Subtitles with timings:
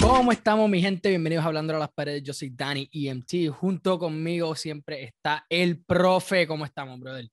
[0.00, 1.08] ¿Cómo estamos, mi gente?
[1.08, 2.22] Bienvenidos a Hablando a las Paredes.
[2.22, 3.48] Yo soy Dani EMT.
[3.50, 6.46] Junto conmigo siempre está el profe.
[6.46, 7.28] ¿Cómo estamos, brother?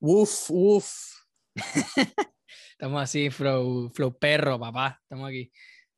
[0.00, 0.88] Uf, uf.
[2.72, 4.98] Estamos así, flow, flow perro, papá.
[5.02, 5.52] Estamos aquí.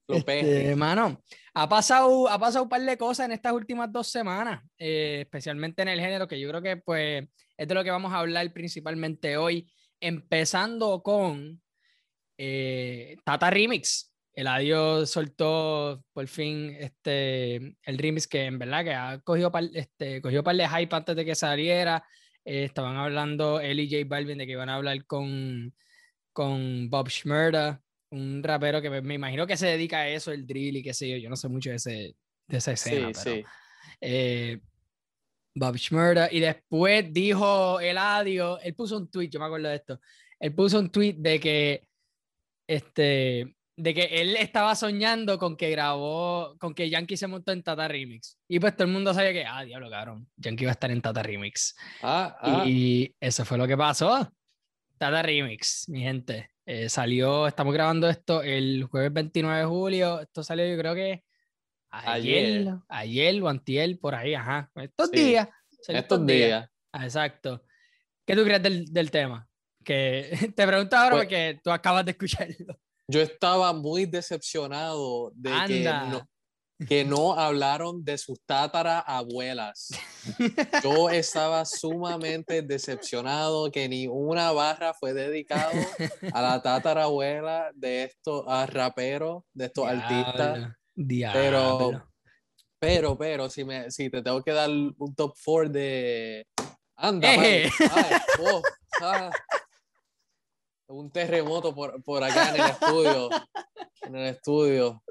[0.08, 0.66] Lo Este.
[0.66, 1.20] Hermano,
[1.54, 5.82] ha pasado, ha pasado un par de cosas en estas últimas dos semanas, eh, especialmente
[5.82, 8.52] en el género, que yo creo que pues es de lo que vamos a hablar
[8.52, 11.60] principalmente hoy, empezando con
[12.38, 14.12] eh, Tata Remix.
[14.32, 19.64] El adiós soltó por fin este, el remix que en verdad que ha cogido par,
[19.72, 22.06] este, cogió par de hype antes de que saliera.
[22.44, 25.74] Eh, estaban hablando él y J Balvin de que iban a hablar con,
[26.34, 27.80] con Bob Shmurda,
[28.16, 30.94] un rapero que me, me imagino que se dedica a eso, el drill y qué
[30.94, 31.16] sé yo.
[31.16, 32.16] Yo no sé mucho de, ese,
[32.48, 33.12] de esa escena.
[33.14, 33.44] Sí, pero, sí.
[34.00, 34.60] eh,
[35.54, 36.28] Bob Shmurda.
[36.30, 40.00] Y después dijo Eladio, él puso un tweet, yo me acuerdo de esto.
[40.38, 41.88] Él puso un tweet de que
[42.68, 47.62] este de que él estaba soñando con que grabó, con que Yankee se montó en
[47.62, 48.38] Tata Remix.
[48.48, 51.02] Y pues todo el mundo sabía que, ah, diablo, cabrón, Yankee va a estar en
[51.02, 51.76] Tata Remix.
[52.02, 52.64] Ah, ah.
[52.66, 54.32] Y eso fue lo que pasó.
[54.96, 56.50] Tata Remix, mi gente.
[56.66, 60.20] Eh, salió, estamos grabando esto el jueves 29 de julio.
[60.20, 61.22] Esto salió, yo creo que
[61.90, 62.74] ayer, Ayer.
[62.88, 64.70] ayer, o antier, por ahí, ajá.
[64.74, 65.48] Estos Sí, días.
[65.86, 66.68] Estos días.
[66.92, 67.62] Ah, exacto.
[68.26, 69.48] ¿Qué tú crees del, del tema?
[69.84, 72.78] Que te pregunto ahora Pues- porque tú acabas de escucharlo.
[73.08, 76.06] Yo estaba muy decepcionado de que Anda.
[76.10, 76.28] no,
[76.88, 79.88] que no hablaron de sus tatarabuelas.
[80.82, 85.72] Yo estaba sumamente decepcionado que ni una barra fue dedicado
[86.32, 90.72] a la tatarabuela de estos a raperos, de estos artistas.
[90.94, 92.12] Diablo, Pero- diablo.
[92.78, 96.46] Pero, pero, si, me, si te tengo que dar un top 4 de.
[96.94, 97.44] Anda, man.
[97.46, 97.70] Ay,
[98.40, 98.62] oh,
[99.00, 99.30] ah.
[100.88, 103.30] Un terremoto por, por acá en el estudio.
[104.02, 105.02] En el estudio.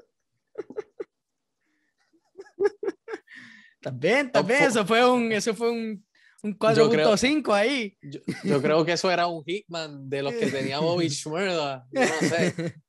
[3.80, 6.04] También, también, eso fue un, eso fue un,
[6.42, 7.96] un Yo creo- 4.5 ahí.
[8.02, 11.86] Yo, yo creo que eso era un Hitman de los que tenía Bobby Shmurda.
[11.92, 12.54] Yo no sé.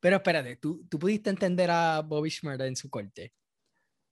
[0.00, 3.32] Pero espérate, ¿tú, tú pudiste entender a Bobby Shmurda en su corte.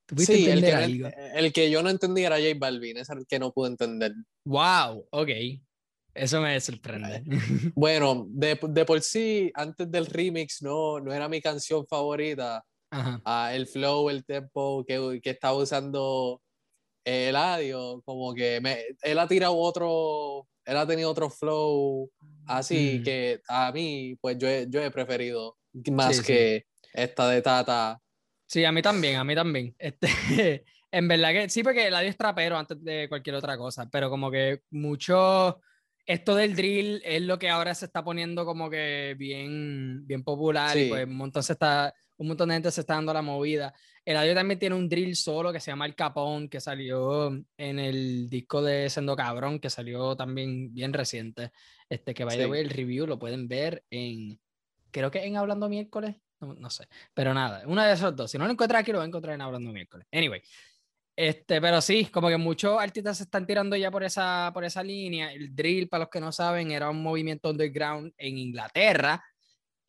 [0.07, 1.09] ¿Tú pudiste Sí, el que, algo?
[1.35, 4.13] el que yo no entendía era J Balvin, era el que no pude entender.
[4.45, 5.29] Wow, ok.
[6.15, 7.23] Eso me sorprende.
[7.75, 12.65] Bueno, de, de por sí, antes del remix, no, no era mi canción favorita.
[12.91, 13.21] Ajá.
[13.25, 16.43] ah, el flow, el tempo que, que estaba usando
[17.05, 22.11] el audio, como que me, él ha tirado otro, él ha tenido otro flow
[22.47, 23.05] así Mm.
[23.05, 25.57] que a mí, pues yo he, yo he preferido
[25.93, 26.27] más Sí, sí.
[26.33, 28.01] que esta de Tata.
[28.47, 29.75] Sí, a mí también, a mí también.
[29.79, 30.09] Este,
[30.91, 34.11] en verdad que sí, porque el adiós es trapero antes de cualquier otra cosa, pero
[34.11, 35.61] como que mucho,
[36.05, 40.77] esto del drill es lo que ahora se está poniendo como que bien, bien popular
[40.77, 40.89] y Sí.
[40.89, 43.73] pues un montón, se está, un montón de gente se está dando la movida.
[44.05, 47.79] El adiós también tiene un drill solo que se llama El Capón, que salió en
[47.79, 51.51] el disco de Sendo Cabrón, que salió también bien reciente.
[51.89, 52.53] Este, que vaya Sí.
[52.53, 54.39] el review, lo pueden ver en,
[54.91, 56.87] creo que en Hablando Miércoles, no, no sé.
[57.15, 58.31] Pero nada, una de esos dos.
[58.31, 60.07] Si no lo encuentras aquí, lo voy a encontrar en Hablando Miércoles.
[60.13, 60.43] Anyway.
[61.17, 64.83] Este, pero sí, como que muchos artistas se están tirando ya por esa, por esa
[64.83, 65.33] línea.
[65.33, 69.23] El drill, para los que no saben, era un movimiento underground en Inglaterra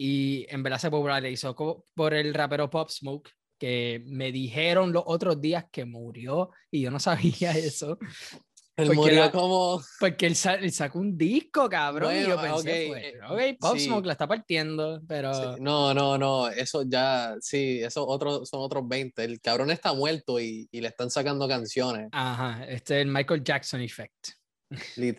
[0.03, 1.55] y en verdad se popularizó
[1.93, 3.29] por el rapero Pop Smoke,
[3.59, 7.99] que me dijeron los otros días que murió y yo no sabía eso,
[8.75, 9.79] Él Porque murió la- como...
[9.99, 13.19] porque él, sa- él sacó un disco, cabrón, y yo Bueno, pensé, ok, pues, eh,
[13.53, 13.85] ok, Pop sí.
[13.85, 15.33] Smoke la está partiendo, pero...
[15.35, 19.23] Sí, No, no, no, eso ya, sí, eso otro, son otros 20.
[19.23, 22.07] El cabrón está muerto y, y le están sacando canciones.
[22.11, 24.29] Ajá, este es el Michael Jackson effect.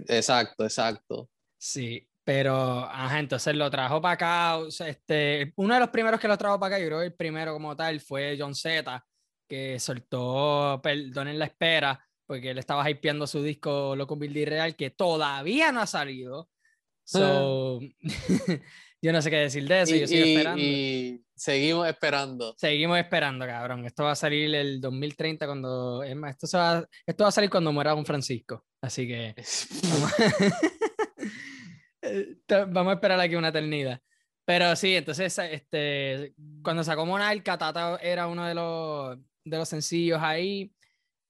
[0.08, 1.28] Exacto, exacto.
[1.56, 4.56] Sí, pero, ajá, entonces lo trajo para acá.
[4.58, 7.06] o sea, este, uno de los primeros que lo trajo para acá, yo creo que
[7.06, 9.04] el primero como tal, fue John Z,
[9.48, 14.90] que soltó Perdonen la espera, porque él estaba hypeando su disco Loco Billy Real, que
[14.90, 16.48] todavía no ha salido.
[17.04, 17.80] So,
[19.02, 20.62] yo no sé qué decir de eso, Y, yo sigo y- esperando.
[20.62, 22.54] y seguimos esperando.
[22.56, 23.84] Seguimos esperando, cabrón.
[23.84, 26.02] Esto va a salir el 2030 cuando.
[26.04, 28.64] Es más, esto, se va, esto va a salir cuando muera Don Francisco.
[28.80, 29.34] Así que.
[32.48, 34.00] Vamos, a esperar aquí una eternidad.
[34.44, 40.20] Pero sí, entonces, este, cuando sacó Monarca, Tata era uno de los, de los sencillos
[40.20, 40.74] ahí.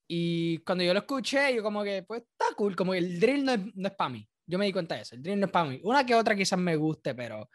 [0.08, 3.44] Y cuando yo lo escuché, yo como que, pues está cool, como que el drill
[3.44, 4.28] no es, no es para mí.
[4.46, 5.80] Yo me di cuenta de eso, el drill no es para mí.
[5.84, 7.48] Una que otra quizás me guste, pero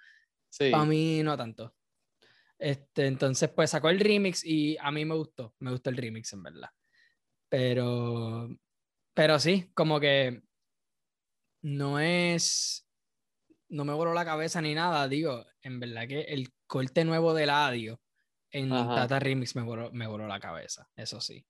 [0.50, 0.72] Sí.
[0.72, 1.76] para mí no tanto.
[2.58, 6.34] Este, entonces, pues sacó el remix y a mí me gustó, me gustó el remix
[6.34, 6.70] en verdad.
[7.50, 8.50] Pero,
[9.14, 10.42] pero sí, como que
[11.62, 12.87] no es,
[13.70, 17.46] no me voló la cabeza ni nada, digo, en verdad que el corte nuevo de
[17.46, 18.02] Ladio
[18.52, 21.46] en Tata Remix me voló, me voló la cabeza, eso sí.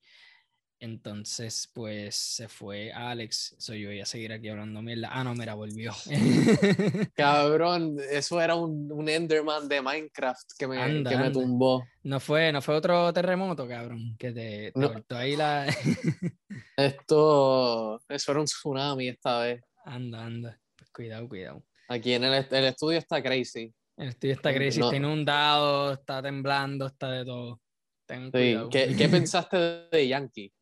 [0.79, 3.55] Entonces, pues se fue Alex.
[3.57, 5.09] Soy yo voy a seguir aquí hablando mierda.
[5.11, 5.91] Ah, no, mira, volvió.
[7.15, 11.83] Cabrón, eso era un, un Enderman de Minecraft que me, que me tumbó.
[12.03, 14.71] No fue, no fue otro terremoto, cabrón, que te,
[15.07, 15.65] te ahí la.
[16.77, 19.63] Esto, eso era un tsunami esta vez.
[19.83, 20.59] Anda, anda.
[20.75, 21.63] Pues cuidado, cuidado.
[21.87, 23.73] Aquí en el, el estudio está crazy.
[23.97, 27.61] El estudio está crazy, está inundado, está temblando, está de todo.
[28.07, 28.57] sí.
[28.71, 29.57] ¿Qué, ¿Qué pensaste
[29.91, 30.53] de Yankee?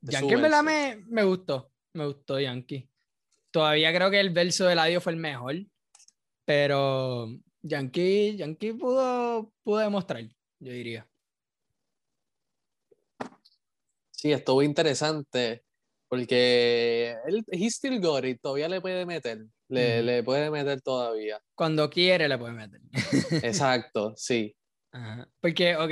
[0.00, 2.88] Yankee en me, me gustó, me gustó Yankee.
[3.50, 5.56] Todavía creo que el verso de Ladio fue el mejor,
[6.44, 7.28] pero
[7.62, 10.22] Yankee, Yankee pudo, pudo demostrar,
[10.58, 11.06] yo diría.
[14.10, 15.64] Sí, estuvo interesante
[16.08, 21.40] porque él, he still got todavía le puede meter, le, le, puede meter todavía.
[21.54, 22.80] Cuando quiere le puede meter.
[23.44, 24.54] Exacto, sí.
[25.40, 25.90] Porque, ok,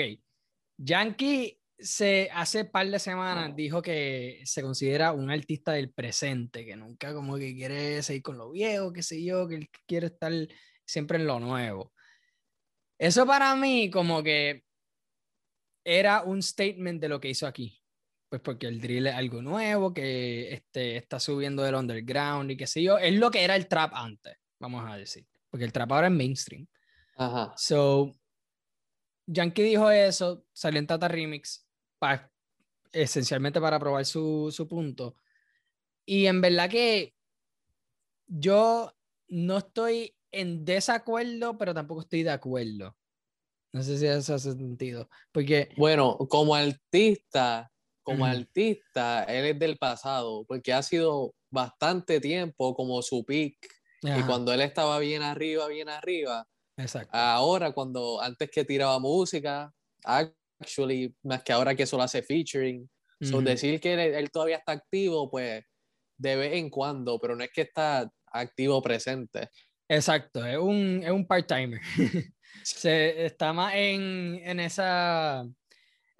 [0.76, 6.76] Yankee se hace par de semanas dijo que se considera un artista del presente, que
[6.76, 10.32] nunca como que quiere seguir con lo viejo, qué sé yo, que quiere estar
[10.84, 11.92] siempre en lo nuevo.
[12.98, 14.62] Eso para mí como que
[15.84, 17.79] era un statement de lo que hizo aquí.
[18.30, 22.66] Pues porque el drill es algo nuevo, que este, está subiendo del underground y qué
[22.66, 22.96] sé yo.
[22.96, 25.26] Es lo que era el trap antes, vamos a decir.
[25.50, 26.66] Porque el trap ahora es mainstream.
[27.16, 27.52] Ajá.
[27.56, 28.14] So,
[29.26, 31.66] Yankee dijo eso, salió en Tata Remix
[32.92, 35.16] esencialmente para probar su, su punto.
[36.06, 37.14] Y en verdad que
[38.28, 38.92] yo
[39.28, 42.96] no estoy en desacuerdo, pero tampoco estoy de acuerdo.
[43.72, 45.08] No sé si eso hace sentido.
[45.32, 45.68] Porque.
[45.76, 47.69] Bueno, como artista,
[48.02, 53.56] como artista, él es del pasado, porque ha sido bastante tiempo como su peak.
[54.02, 56.46] Y cuando él estaba bien arriba, bien arriba.
[56.76, 57.10] Exacto.
[57.12, 59.72] Ahora, cuando antes que tiraba música,
[60.04, 62.88] actually, más que ahora que solo hace featuring.
[63.20, 65.62] son decir que él, todavía está activo, pues
[66.16, 69.50] de vez en cuando, pero no es que está activo presente.
[69.88, 71.80] Exacto, es un, es un part-timer.
[72.62, 75.44] Se está más en, en, esa.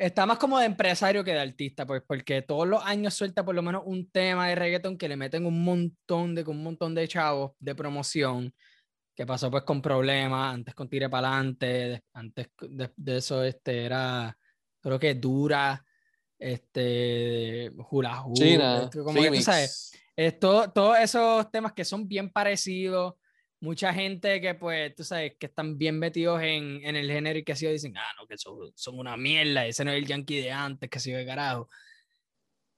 [0.01, 3.55] Está más como de empresario que de artista, pues, porque todos los años suelta por
[3.55, 7.07] lo menos un tema de reggaeton que le meten un montón de, un montón de
[7.07, 8.51] chavos de promoción
[9.15, 14.35] que pasó pues con problemas, antes con Tire para adelante, antes de, eso este era,
[14.81, 15.85] creo que Dura,
[16.39, 20.01] este, Hula China, este, como que tú sabes,
[20.41, 23.17] todos esos temas que son bien parecidos,
[23.61, 27.45] mucha gente que pues, tú sabes, que están bien metidos en, en el género y
[27.45, 30.41] que así dicen, ah, no, que son, son una mierda, ese no es el yankee
[30.41, 31.69] de antes, que sido de carajo.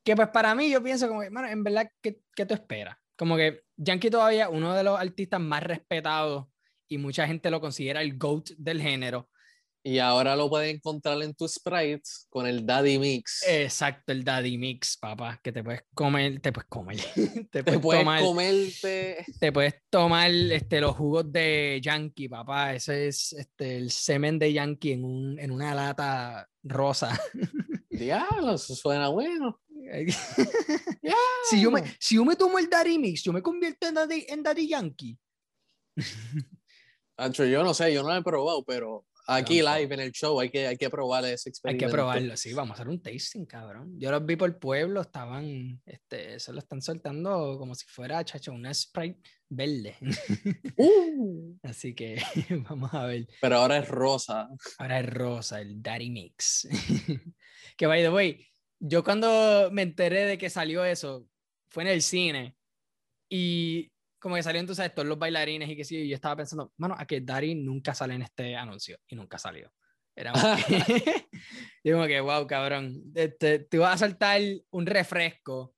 [0.04, 2.96] Que pues para mí yo pienso como, bueno, en verdad, ¿qué, qué tú esperas?
[3.16, 6.46] Como que Yankee todavía uno de los artistas más respetados
[6.88, 9.28] y mucha gente lo considera el GOAT del género.
[9.84, 13.44] Y ahora lo puedes encontrar en tus sprites con el Daddy Mix.
[13.48, 16.96] Exacto, el Daddy Mix, papá, que te puedes comer, te puedes comer,
[17.50, 19.26] te, puedes, tomar, comerte.
[19.40, 24.52] te puedes tomar este, los jugos de Yankee, papá, ese es este, el semen de
[24.52, 27.20] Yankee en, un, en una lata rosa.
[27.90, 29.60] Diablo, eso suena bueno.
[31.50, 34.26] si, yo me, si yo me tomo el Daddy Mix, yo me convierto en Daddy,
[34.28, 35.18] en Daddy Yankee.
[37.16, 40.38] Ancho, yo no sé, yo no lo he probado, pero aquí live en el show
[40.40, 41.84] hay que, hay que probar ese experimento.
[41.84, 43.98] Hay que probarlo, sí, vamos a hacer un tasting, cabrón.
[43.98, 48.24] Yo los vi por el pueblo, estaban, este, se lo están soltando como si fuera,
[48.24, 49.96] chacho, una Sprite verde.
[50.76, 51.56] Uh.
[51.62, 52.20] Así que
[52.68, 53.28] vamos a ver.
[53.40, 54.48] Pero ahora es rosa.
[54.78, 56.68] Ahora es rosa, el Daddy Mix.
[57.76, 58.46] que by the way,
[58.80, 61.26] yo cuando me enteré de que salió eso,
[61.68, 62.56] fue en el cine
[63.28, 63.91] y
[64.22, 66.94] como que salieron, entonces todos los bailarines y que sí, y yo estaba pensando, mano,
[66.96, 69.72] a que Dari nunca sale en este anuncio y nunca salió.
[70.14, 70.32] Era
[71.84, 75.74] yo como que, wow, cabrón, este, te vas a saltar un refresco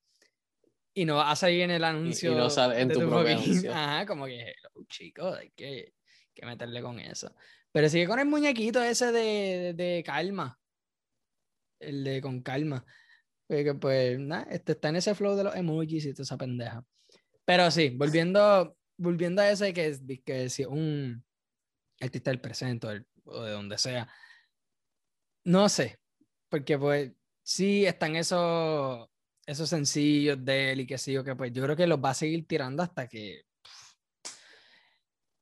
[0.92, 2.32] y no vas a salir en el anuncio.
[2.32, 3.72] Y, no sale en tu, propio anuncio.
[3.74, 4.54] Ajá, como que,
[4.88, 5.94] chicos, hay que,
[6.34, 7.34] que, meterle con eso.
[7.72, 10.58] Pero sigue con el muñequito ese de, de calma
[11.80, 12.84] el de con calma.
[13.46, 16.84] Porque pues nada, este está en ese flow de los emojis y toda esa pendeja.
[17.44, 21.24] Pero sí, volviendo, volviendo a ese que, que si un
[22.00, 24.08] artista del presente o, de donde sea,
[25.44, 25.98] no sé,
[26.48, 29.08] porque pues sí están esos,
[29.46, 32.10] esos sencillos de él y que sí, yo que pues yo creo que los va
[32.10, 33.42] a seguir tirando hasta que...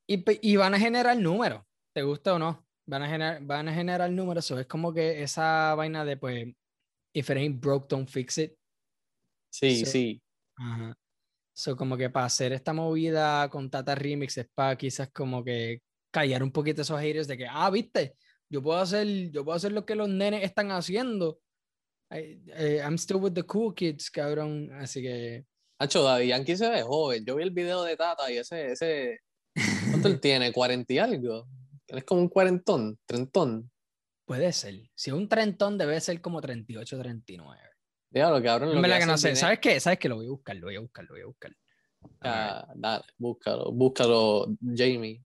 [0.06, 3.74] Y, y van a generar números, te gusta o no van a generar, van a
[3.74, 4.50] generar números.
[4.50, 6.46] es como que esa vaina de, pues,
[7.12, 8.54] if it ain't broke, don't fix it.
[9.50, 10.22] Sí, sí.
[10.56, 10.96] Ajá.
[11.54, 15.82] So, como que para hacer esta movida con Tata Remix es para quizás como que
[16.10, 18.16] callar un poquito esos haters de que, ah, viste,
[18.48, 21.40] yo puedo hacer, yo puedo hacer lo que los nenes están haciendo.
[22.10, 24.70] I, eh, I'm still with the cool kids, cabrón.
[24.74, 25.46] Así que.
[25.78, 27.24] Hacho, Daddy Yankee se ve joven.
[27.24, 29.20] Yo vi el video de Tata y ese, ese,
[29.90, 30.52] ¿cuánto él tiene?
[30.52, 31.48] ¿40 y algo?
[31.88, 33.70] Es como un cuarentón, trentón.
[34.24, 34.74] Puede ser.
[34.94, 37.71] Si es un trentón, debe ser como 38, 39.
[38.12, 38.76] Diablo, cabrón.
[38.76, 39.34] En verdad que no sé.
[39.36, 39.80] ¿Sabes qué?
[39.80, 40.08] ¿Sabes qué?
[40.08, 41.52] Lo voy a buscar, lo voy a buscar, lo voy a buscar.
[42.20, 45.22] Ah, dale, búscalo, búscalo, Jamie.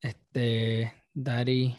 [0.00, 1.74] Este, Dari.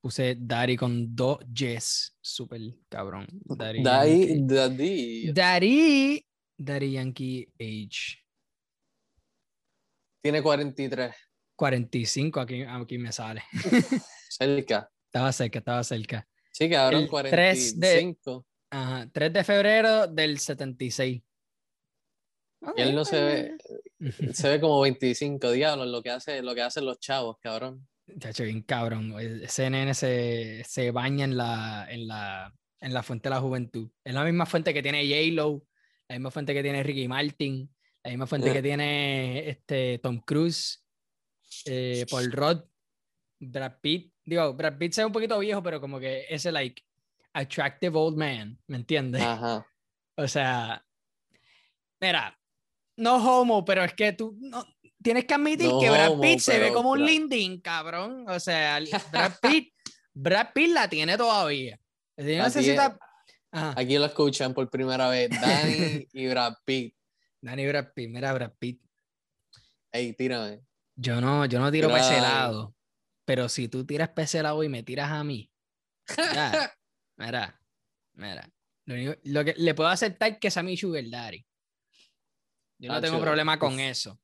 [0.00, 2.16] Puse Dari con dos Yes.
[2.20, 3.26] Súper cabrón.
[3.44, 4.42] Daddy Daddy, Yankee.
[4.46, 5.32] Daddy.
[5.32, 6.26] Daddy.
[6.58, 8.18] Daddy Yankee Age.
[10.20, 11.14] Tiene 43,
[11.56, 13.42] 45, aquí, aquí me sale.
[14.28, 14.88] cerca.
[15.06, 16.28] Estaba cerca, estaba cerca.
[16.52, 18.46] Sí, cabrón, El tres de- 45.
[18.72, 21.22] Ajá, 3 de febrero del 76.
[22.76, 23.56] Y él no se ve,
[24.32, 27.86] se ve como 25, diablo, lo que, hace, lo que hacen los chavos, cabrón.
[28.18, 29.14] Chacho, bien cabrón.
[29.42, 33.90] Ese nene se, se baña en la, en, la, en la fuente de la juventud.
[34.02, 35.66] Es la misma fuente que tiene J-Lo,
[36.08, 37.74] la misma fuente que tiene Ricky Martin,
[38.04, 38.52] la misma fuente Eh.
[38.54, 40.82] que tiene este, Tom Cruise,
[41.66, 42.62] eh, Paul Rudd,
[43.38, 44.14] Brad Pitt.
[44.24, 46.80] Digo, Brad Pitt se ve un poquito viejo, pero como que ese, like,
[47.34, 49.22] attractive old man, ¿me entiendes?
[49.22, 49.66] Ajá.
[50.14, 50.84] O sea,
[51.98, 52.38] mira,
[52.98, 54.62] no homo, pero es que tú no,
[55.02, 58.26] tienes que admitir No que Brad homo, Pitt se ve como un lindín, cabrón.
[58.28, 58.78] O sea,
[59.10, 59.72] Brad Pitt,
[60.12, 61.80] Brad Pitt la tiene todavía.
[62.16, 62.98] Si necesita.
[63.50, 66.94] Aquí lo escuchan por primera vez, Danny y Brad Pitt.
[67.40, 68.82] Dani Brad Pitt, mira Brad Pitt.
[69.92, 70.62] Ey, tírame.
[70.94, 72.74] Yo no, yo no tiro para ese lado.
[73.24, 75.50] Pero si tú tiras para ese lado y me tiras a mí,
[76.34, 76.72] ya,
[77.24, 77.60] mira,
[78.14, 78.48] mira.
[78.84, 81.44] Lo, único- lo que le puedo aceptar que sea mi sugar daddy.
[82.78, 83.80] Yo no tengo Tacho, problema con uf.
[83.80, 84.20] eso.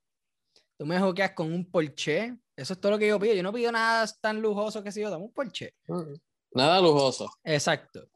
[0.77, 2.37] Tú me joqueas con un Porsche.
[2.57, 3.35] Eso es todo lo que yo pido.
[3.35, 5.75] Yo no pido nada tan lujoso que si yo, dame un Porsche.
[6.53, 7.31] Nada lujoso.
[7.45, 8.09] Exacto.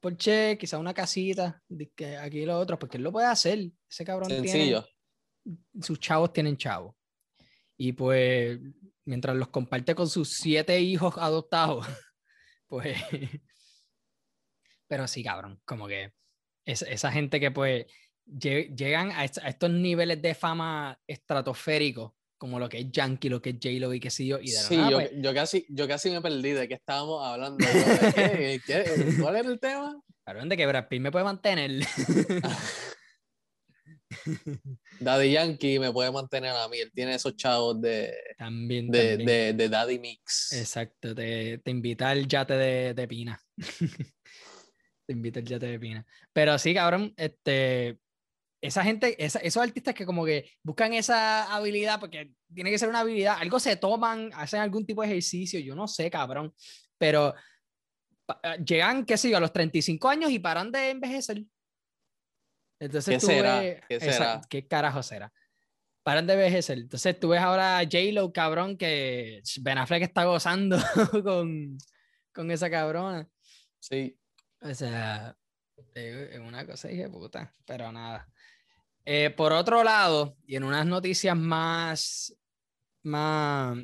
[0.00, 1.60] Porsche, quizá una casita,
[1.96, 3.58] que aquí lo otro, porque él lo puede hacer.
[3.90, 4.84] Ese cabrón Sencillo.
[5.44, 5.58] tiene.
[5.80, 6.94] Sus chavos tienen chavos.
[7.76, 8.58] Y pues,
[9.04, 11.86] mientras los comparte con sus siete hijos adoptados,
[12.68, 12.96] pues.
[14.88, 16.12] Pero sí, cabrón, como que
[16.66, 17.86] es- esa gente que pues
[18.26, 23.28] lle- llegan a, est- a estos niveles de fama estratosféricos, como lo que es Yankee,
[23.28, 25.34] lo que es J-Lo y qué sé yo, y de Sí, nada, yo, pues, yo,
[25.34, 27.58] casi, yo casi me perdí de qué estábamos hablando.
[27.58, 27.62] ¿de
[28.14, 28.60] qué?
[28.66, 29.14] ¿Qué?
[29.20, 30.00] ¿Cuál era el tema?
[30.24, 31.70] cabrón, de que Brad Pitt me puede mantener.
[35.00, 36.78] Daddy Yankee me puede mantener a mí.
[36.78, 39.26] Él tiene esos chavos de, también, de, también.
[39.26, 40.52] de, de Daddy Mix.
[40.52, 43.40] Exacto, te, te invita al yate de, de Pina.
[45.08, 46.06] te invita al yate de Pina.
[46.34, 47.98] Pero sí, cabrón, este,
[48.60, 52.90] esa gente, esa- esos artistas que como que buscan esa habilidad, porque tiene que ser
[52.90, 56.54] una habilidad, algo se toman, hacen algún tipo de ejercicio, yo no sé, cabrón,
[56.98, 57.34] pero
[58.28, 61.42] ah, llegan, qué sé yo, a los 35 años y paran de envejecer.
[62.80, 63.60] Entonces ¿Qué tú será?
[63.60, 64.40] ves- ¿Qué esa- será?
[64.50, 65.32] ¿Qué carajo será?
[66.04, 66.76] Paran de envejecer.
[66.78, 70.76] Entonces tú ves ahora a J-Lo, cabrón, que Ben Affleck está gozando
[71.24, 71.78] con,
[72.34, 73.26] con esa cabrona.
[73.80, 74.18] Sí.
[74.60, 75.36] O sea,
[75.94, 78.28] es una cosa de puta, pero nada.
[79.04, 82.36] Eh, por otro lado, y en unas noticias más,
[83.02, 83.78] más,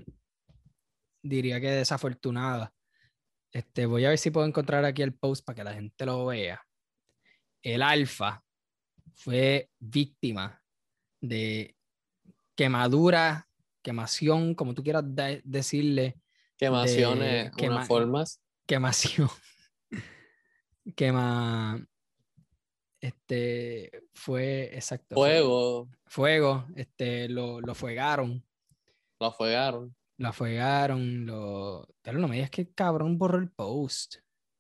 [1.23, 2.71] diría que desafortunadas,
[3.53, 6.27] este, voy a ver si puedo encontrar aquí el post para que la gente lo
[6.27, 6.61] vea.
[7.63, 8.43] El Alfa
[9.15, 10.61] fue víctima
[11.21, 11.77] de
[12.57, 13.49] quemadura,
[13.81, 16.17] quemación, como tú quieras de- decirle,
[16.59, 18.41] Quemaciones, quema- unas formas.
[18.67, 19.29] quemación.
[20.97, 21.87] Quema.
[23.01, 25.15] Este fue exacto.
[25.15, 26.67] fue- Fuego, Fuego.
[26.77, 28.43] Este lo, lo fuegaron.
[29.21, 31.27] lo afuegaron, Lo fuegaron.
[31.27, 31.89] Lo.
[32.03, 34.17] Pero no me digas que el cabrón borró el post.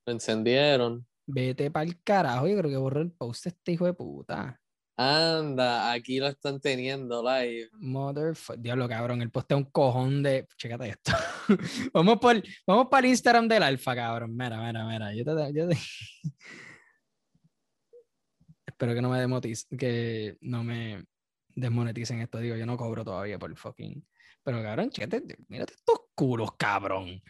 [0.06, 1.06] lo encendieron.
[1.26, 2.46] Vete para el carajo.
[2.46, 4.60] Yo creo que borró el post este hijo de puta.
[4.96, 7.68] Anda, aquí lo están teniendo live.
[7.72, 8.60] Motherfucker.
[8.62, 9.22] Diablo, cabrón.
[9.22, 10.46] El post es un cojón de.
[10.56, 11.12] Chécate esto.
[11.92, 14.36] vamos por, vamos para el Instagram del Alfa, cabrón.
[14.36, 15.12] Mira, mira, mira.
[15.14, 15.76] Yo te, yo te-
[18.66, 21.04] Espero que no me demotis, que no me
[21.48, 22.38] desmoneticen esto.
[22.38, 24.04] Digo, yo no cobro todavía por fucking.
[24.42, 27.22] Pero cabrón, chécate, mírate estos culos, cabrón.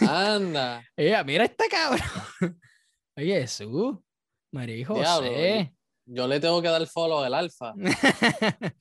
[0.00, 2.58] Anda, Ella, mira este cabrón.
[3.16, 3.98] Oye, Jesús.
[4.50, 5.74] María y Diablo, José.
[6.08, 7.74] Yo le tengo que dar follow al alfa.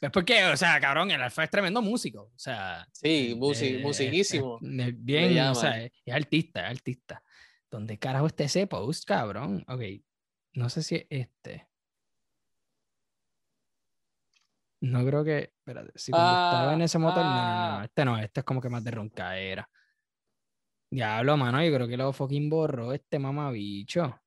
[0.00, 2.24] Es porque, o sea, cabrón, el Alfa es tremendo músico.
[2.24, 3.34] O sea, Sí, eh,
[3.80, 4.58] musiquísimo.
[4.62, 7.22] eh, eh, bien, o sea, es, es artista, es artista.
[7.70, 9.64] ¿Dónde carajo está ese post, cabrón?
[9.66, 9.80] Ok,
[10.56, 11.68] no sé si es este.
[14.82, 15.52] No creo que.
[15.58, 17.24] Espérate, si cuando estaba en Ah, ese motor.
[17.24, 17.40] No, no, no.
[17.78, 17.82] ah.
[17.84, 19.70] Este no, este es como que más de roncaera.
[20.90, 24.20] Diablo, mano, yo creo que lo fucking borró este mamabicho.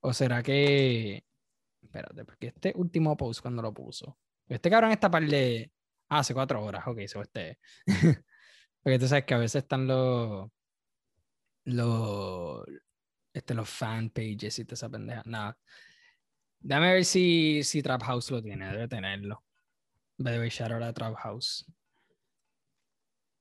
[0.00, 1.24] ¿O será que.
[1.88, 4.18] Espérate, porque este último post cuando lo puso.
[4.46, 5.72] Este cabrón está par de.
[6.10, 7.58] Ah, hace cuatro horas, ok, eso este.
[8.82, 10.50] porque tú sabes que a veces están los.
[11.64, 12.64] Los.
[13.32, 15.22] Este, los fan pages y toda esa pendeja.
[15.24, 15.56] Nada.
[16.60, 19.44] Déjame ver si, si Trap House lo tiene, debe tenerlo.
[20.18, 21.64] By the way, shout out a Trap House.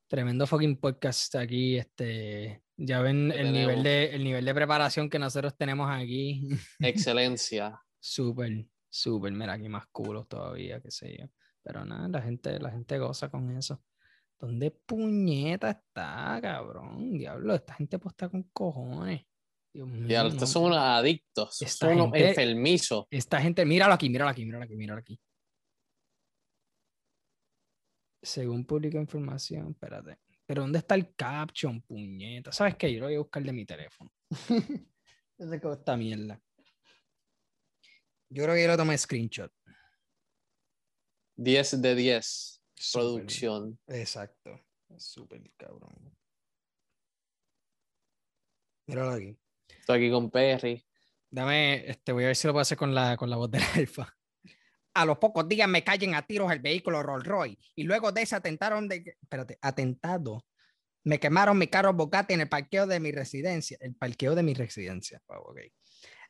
[0.07, 1.77] Tremendo fucking podcast aquí.
[1.77, 6.47] Este, ya ven el nivel, de, el nivel de preparación que nosotros tenemos aquí.
[6.79, 7.81] Excelencia.
[8.07, 9.31] Súper, súper.
[9.33, 11.25] Mira, aquí más culos todavía, qué sé yo.
[11.63, 13.83] Pero nada, la gente, la gente goza con eso.
[14.39, 17.17] ¿Dónde puñeta está, cabrón?
[17.17, 19.25] Diablo, esta gente posta con cojones.
[19.73, 20.23] Dios mío.
[20.23, 23.05] No- estos son unos adictos, Esta son unos enfermizos.
[23.09, 25.19] Esta gente, míralo aquí, míralo aquí, míralo aquí, míralo aquí.
[28.21, 30.19] Según publica información, espérate.
[30.45, 32.51] Pero ¿dónde está el caption, puñeta?
[32.51, 32.93] ¿Sabes qué?
[32.93, 34.11] Yo lo voy a buscar de mi teléfono.
[35.37, 36.41] Sé que esta mierda.
[38.29, 39.51] Yo creo que yo lo tomé screenshot.
[41.37, 42.61] 10 de 10.
[42.75, 43.05] Súper.
[43.05, 43.79] Producción.
[43.87, 44.59] Exacto.
[44.97, 46.15] Súper cabrón.
[48.87, 49.37] Míralo aquí.
[49.67, 50.83] Estoy aquí con Perry.
[51.29, 53.63] Dame, este, voy a ver si lo puedo hacer con la, con la voz del
[53.75, 54.13] alfa.
[54.93, 58.23] A los pocos días me callen a tiros el vehículo Rolls Royce y luego de
[58.23, 60.45] ese atentaron de, espérate, atentado.
[61.03, 63.77] Me quemaron mi carro Bugatti en el parqueo de mi residencia.
[63.79, 65.21] El parqueo de mi residencia.
[65.27, 65.59] Wow, ok.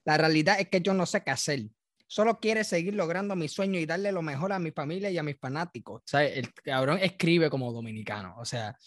[0.04, 1.62] La realidad es que yo no sé qué hacer.
[2.08, 5.24] Solo quiere seguir logrando mi sueño y darle lo mejor a mi familia y a
[5.24, 6.02] mis fanáticos.
[6.02, 8.36] O sea, el cabrón escribe como dominicano.
[8.38, 8.78] O sea,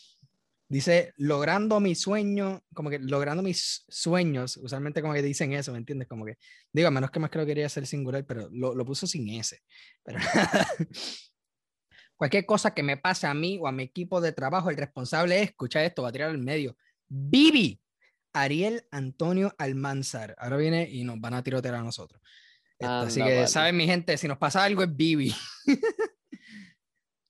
[0.68, 5.78] dice, logrando mi sueño, como que logrando mis sueños, usualmente como que dicen eso, ¿me
[5.78, 6.08] entiendes?
[6.08, 6.38] Como que,
[6.72, 9.28] digo, a menos que más que lo quería hacer singular, pero lo, lo puso sin
[9.28, 9.60] ese.
[10.02, 10.18] Pero
[12.16, 15.42] cualquier cosa que me pase a mí o a mi equipo de trabajo, el responsable
[15.42, 16.76] es, escucha esto, va a tirar al medio.
[17.06, 17.80] Vivi,
[18.32, 20.34] Ariel Antonio Almanzar.
[20.38, 22.22] Ahora viene y nos van a tirotear a nosotros.
[22.80, 23.48] Esto, así Anda, que, vale.
[23.48, 24.16] ¿saben, mi gente?
[24.16, 25.34] Si nos pasa algo es Vivi.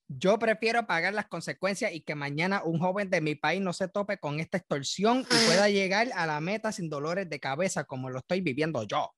[0.07, 3.87] Yo prefiero pagar las consecuencias y que mañana un joven de mi país no se
[3.87, 8.09] tope con esta extorsión y pueda llegar a la meta sin dolores de cabeza como
[8.09, 9.13] lo estoy viviendo yo.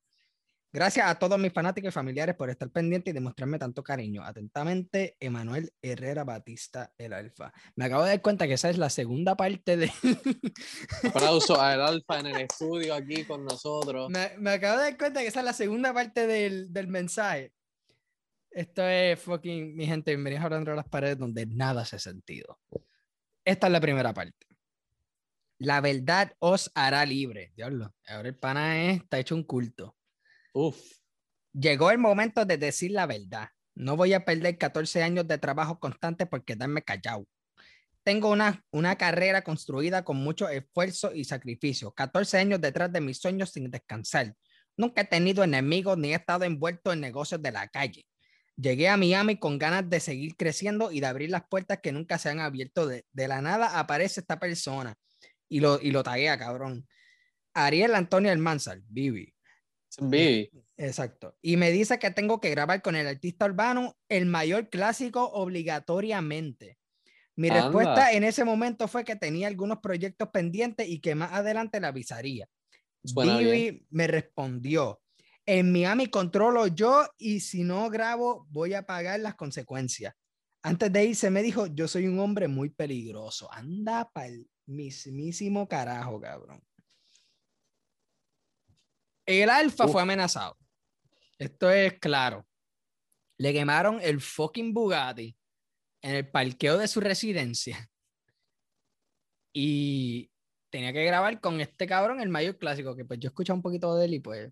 [0.75, 4.23] Gracias a todos mis fanáticos y familiares por estar pendientes y demostrarme tanto cariño.
[4.23, 7.53] Atentamente, Emanuel Herrera Batista, el Alfa.
[7.75, 9.91] Me acabo de dar cuenta que esa es la segunda parte de...
[11.13, 14.09] Aplauso al Alfa en el estudio aquí con nosotros.
[14.09, 17.53] me, me acabo de dar cuenta que esa es la segunda parte del, del mensaje.
[18.49, 22.59] Esto es fucking, mi gente, bienvenidos a Hablando de las paredes donde nada hace sentido.
[23.45, 24.47] Esta es la primera parte.
[25.59, 27.51] La verdad os hará libre.
[27.55, 29.95] Diablo, ahora el pana es- está hecho un culto.
[30.53, 30.79] Uf.
[31.53, 33.49] Llegó el momento de decir la verdad.
[33.75, 37.27] No voy a perder 14 años de trabajo constante por quedarme callado.
[38.03, 41.91] Tengo una, una carrera construida con mucho esfuerzo y sacrificio.
[41.91, 44.35] 14 años detrás de mis sueños sin descansar.
[44.77, 48.05] Nunca he tenido enemigos ni he estado envuelto en negocios de la calle.
[48.55, 52.19] Llegué a Miami con ganas de seguir creciendo y de abrir las puertas que nunca
[52.19, 52.87] se han abierto.
[52.87, 54.95] De, de la nada aparece esta persona
[55.49, 56.87] y lo, y lo taguea, cabrón.
[57.53, 59.32] Ariel Antonio Almanzar, Vivi.
[60.77, 61.37] Exacto.
[61.41, 66.77] Y me dice que tengo que grabar con el artista urbano el mayor clásico obligatoriamente.
[67.35, 67.63] Mi Anda.
[67.63, 71.87] respuesta en ese momento fue que tenía algunos proyectos pendientes y que más adelante le
[71.87, 72.47] avisaría.
[73.03, 75.01] Vivi me respondió,
[75.45, 80.13] en Miami controlo yo y si no grabo voy a pagar las consecuencias.
[80.61, 83.51] Antes de irse me dijo, yo soy un hombre muy peligroso.
[83.51, 86.63] Anda pa'l mismísimo carajo, cabrón.
[89.25, 90.57] El alfa fue amenazado.
[91.37, 92.45] Esto es claro.
[93.37, 95.35] Le quemaron el fucking Bugatti
[96.01, 97.89] en el parqueo de su residencia.
[99.55, 100.31] Y
[100.71, 103.95] tenía que grabar con este cabrón el mayor clásico, que pues yo escuché un poquito
[103.95, 104.51] de él y pues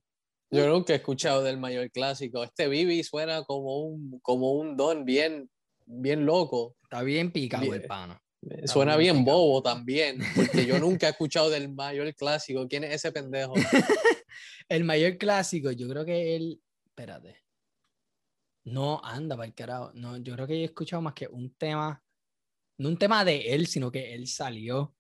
[0.52, 2.44] Yo nunca he escuchado del mayor clásico.
[2.44, 5.50] Este Vivi suena como un, como un don bien,
[5.88, 6.76] bien loco.
[6.84, 7.88] está bien picado el Bien.
[7.88, 8.21] pana.
[8.65, 12.67] Suena bien bobo también, porque yo nunca he escuchado del mayor clásico.
[12.67, 13.54] ¿Quién es ese pendejo?
[14.69, 17.43] El mayor clásico, yo creo que él, espérate.
[18.63, 19.91] No, anda, para el carajo.
[19.93, 22.01] No, yo creo que yo he escuchado más que un tema,
[22.77, 24.95] no un tema de él, sino que él salió.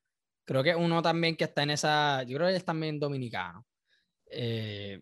[0.45, 3.65] Creo que uno también que está en esa, yo creo que él es también dominicano.
[4.25, 5.01] Eh,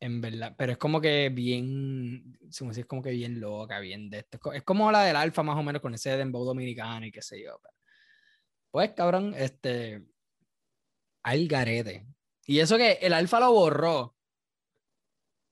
[0.00, 4.52] en verdad, pero es como que bien, es como que bien loca, bien de esto.
[4.52, 7.42] Es como la del Alfa más o menos con ese dembow dominicano y qué sé
[7.42, 7.58] yo.
[7.62, 7.74] pero-
[8.70, 10.04] Pues cabrón, este,
[11.22, 12.06] al garete.
[12.46, 14.14] Y eso que el Alfa lo borró.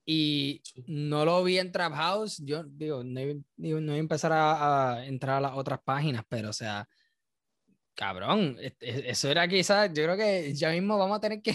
[0.06, 2.38] y no lo vi en Trap House.
[2.44, 3.20] Yo digo, no,
[3.56, 6.86] no voy a empezar a, a, entrar a las otras páginas, pero o sea,
[7.94, 11.52] cabrón, e, e, eso era quizás, yo creo que ya mismo vamos a tener que,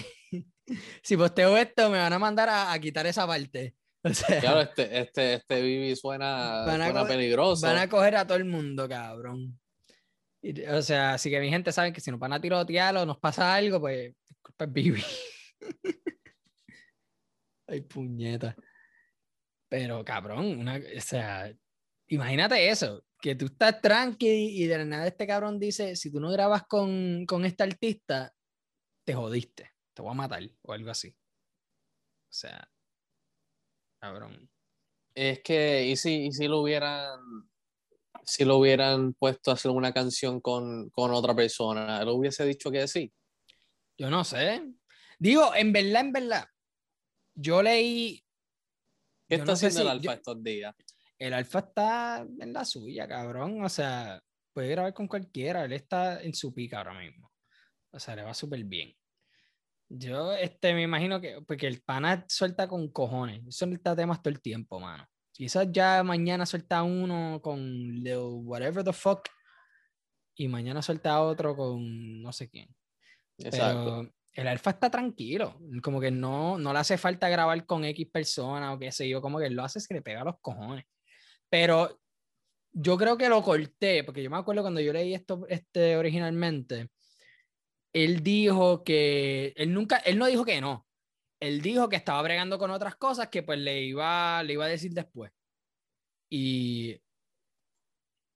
[1.04, 3.76] si posteo esto, me van a mandar a, a quitar esa parte.
[4.02, 7.68] O sea, claro, este, este, este Bibi suena, suena peligroso.
[7.68, 9.60] Van a coger a todo el mundo, cabrón.
[10.42, 13.06] Y, o sea, así que mi gente sabe que si nos van a tirotear o
[13.06, 15.04] nos pasa algo, pues disculpa, Bibi.
[17.68, 18.56] Ay, puñeta.
[19.68, 21.54] Pero, cabrón, una, o sea,
[22.08, 26.20] imagínate eso, que tú estás tranqui y de la nada este cabrón dice, si tú
[26.20, 28.34] no grabas con, con este artista,
[29.06, 31.10] te jodiste, te voy a matar o algo así.
[31.10, 32.72] O sea,
[34.00, 34.50] cabrón.
[35.14, 37.20] Es que, ¿y si, y si lo hubieran,
[38.24, 42.72] si lo hubieran puesto a hacer una canción con, con otra persona, ¿lo hubiese dicho
[42.72, 43.12] que sí?
[43.98, 44.64] Yo no sé.
[45.18, 46.48] Digo, en verdad, en verdad,
[47.36, 48.24] yo leí.
[49.28, 50.74] ¿Qué está haciendo el alfa estos días?
[51.18, 53.62] El alfa está en la suya, cabrón.
[53.66, 55.66] O sea, puede grabar con cualquiera.
[55.66, 57.34] Él está en su pica ahora mismo.
[57.92, 58.96] O sea, le va súper bien.
[59.90, 63.44] Yo este, me imagino que, porque el pana suelta con cojones.
[63.56, 65.06] Suelta temas todo el tiempo, mano.
[65.32, 68.04] Quizás ya mañana suelta uno con
[68.46, 69.28] whatever the fuck.
[70.36, 72.74] Y mañana suelta otro con no sé quién.
[73.38, 78.08] Exacto el alfa está tranquilo, como que no, no le hace falta grabar con X
[78.12, 80.86] persona o qué sé yo, como que lo hace es que le pega los cojones.
[81.50, 82.00] Pero
[82.72, 86.90] yo creo que lo corté, porque yo me acuerdo cuando yo leí esto este, originalmente,
[87.94, 90.88] él dijo que, él nunca, él no dijo que no,
[91.40, 94.70] él dijo que estaba bregando con otras cosas que pues le iba, le iba a
[94.70, 95.32] decir después.
[96.30, 97.02] Y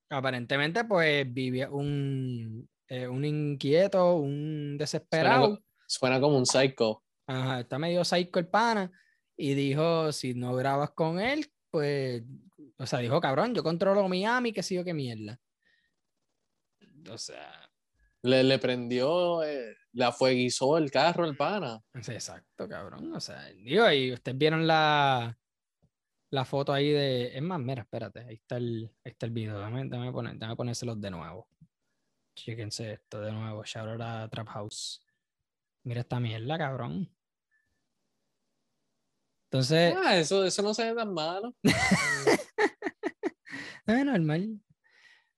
[0.09, 5.61] aparentemente pues vivía un, eh, un inquieto, un desesperado.
[5.85, 7.03] Suena como un psycho.
[7.27, 8.91] Ajá, está medio psycho el pana.
[9.35, 12.23] Y dijo, si no grabas con él, pues,
[12.77, 15.39] o sea, dijo, cabrón, yo controlo Miami, que sé yo qué mierda.
[17.09, 17.72] O sea...
[18.23, 21.81] Le, le prendió, eh, la fueguizó el carro el pana.
[21.93, 23.13] Exacto, cabrón.
[23.13, 25.38] O sea, digo, y ustedes vieron la,
[26.29, 27.38] la foto ahí de...
[27.38, 29.59] Es más, mira, espérate, ahí está el, ahí está el video.
[29.59, 31.47] Déjame, déjame, poner, déjame ponérselos de nuevo.
[32.36, 33.63] Chéquense esto de nuevo.
[33.63, 35.05] Shout out a Trap House.
[35.83, 37.13] Mira esta mierda, cabrón.
[39.51, 39.95] Entonces.
[40.03, 41.55] Ah, eso, eso no se ve tan malo.
[43.86, 44.59] no normal.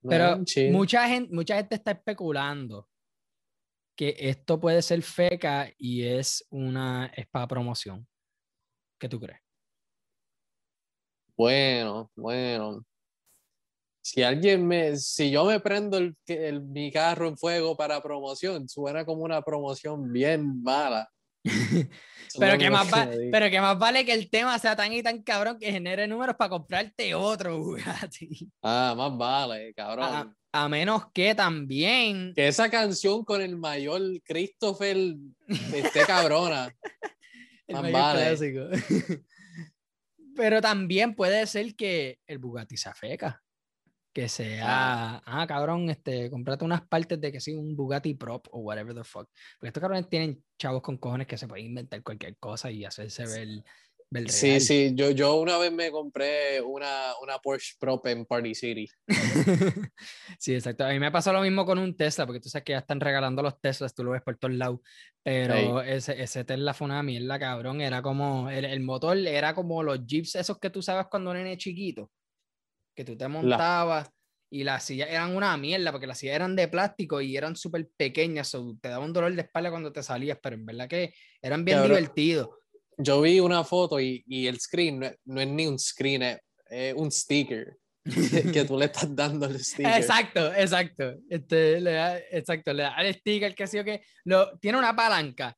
[0.08, 2.90] Pero mucha gente, mucha gente está especulando
[3.98, 8.08] que esto puede ser feca y es una es para promoción.
[9.00, 9.40] ¿Qué tú crees?
[11.38, 12.86] Bueno, bueno
[14.06, 18.70] si alguien me, si yo me prendo el, el, mi carro en fuego para promoción,
[18.70, 21.10] suena como una promoción bien mala.
[22.40, 22.88] pero, que más
[23.32, 26.36] pero que más vale que el tema sea tan y tan cabrón que genere números
[26.36, 28.52] para comprarte otro Bugatti.
[28.62, 30.36] Ah, más vale, cabrón.
[30.52, 32.34] A, menos que también.
[32.34, 34.98] Que esa canción con el mayor Christopher
[35.74, 36.74] esté cabrona.
[37.70, 38.38] más vale.
[40.36, 43.45] pero también puede ser que el Bugatti se afeca
[44.16, 48.60] que sea, ah, cabrón, este, comprate unas partes de que sí, un Bugatti Prop o
[48.60, 49.28] whatever the fuck.
[49.60, 53.26] Porque estos cabrones tienen chavos con cojones que se pueden inventar cualquier cosa y hacerse
[53.26, 53.62] ver,
[54.10, 58.56] ver Sí, sí, yo, yo una vez me compré una, una Porsche Prop en Party
[58.56, 58.90] City.
[60.40, 60.86] sí, exacto.
[60.86, 63.02] A mí me pasó lo mismo con un Tesla, porque tú sabes que ya están
[63.02, 64.80] regalando los Teslas, tú lo ves por todos lados.
[65.24, 67.82] Pero ese, ese Tesla fue una mierda, cabrón.
[67.82, 71.58] Era como, el, el motor era como los Jeeps esos que tú sabes cuando eres
[71.58, 72.10] chiquito
[72.96, 74.10] que tú te montabas
[74.50, 77.90] y las sillas eran una mierda porque las sillas eran de plástico y eran súper
[77.98, 81.14] pequeñas, o te daba un dolor de espalda cuando te salías, pero en verdad que
[81.42, 82.50] eran bien divertidos.
[82.98, 87.12] Yo vi una foto y, y el screen no, es ni un screen, es, un
[87.12, 87.78] sticker.
[88.06, 89.98] que tú le estás dando el sticker.
[89.98, 91.16] Exacto, exacto.
[91.30, 95.58] Este, le da, exacto, le da el sticker que sí que lo, tiene una palanca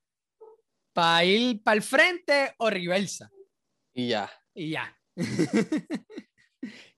[0.94, 3.30] para ir para el frente o reversa.
[3.94, 4.32] Y ya.
[4.56, 4.98] Y ya.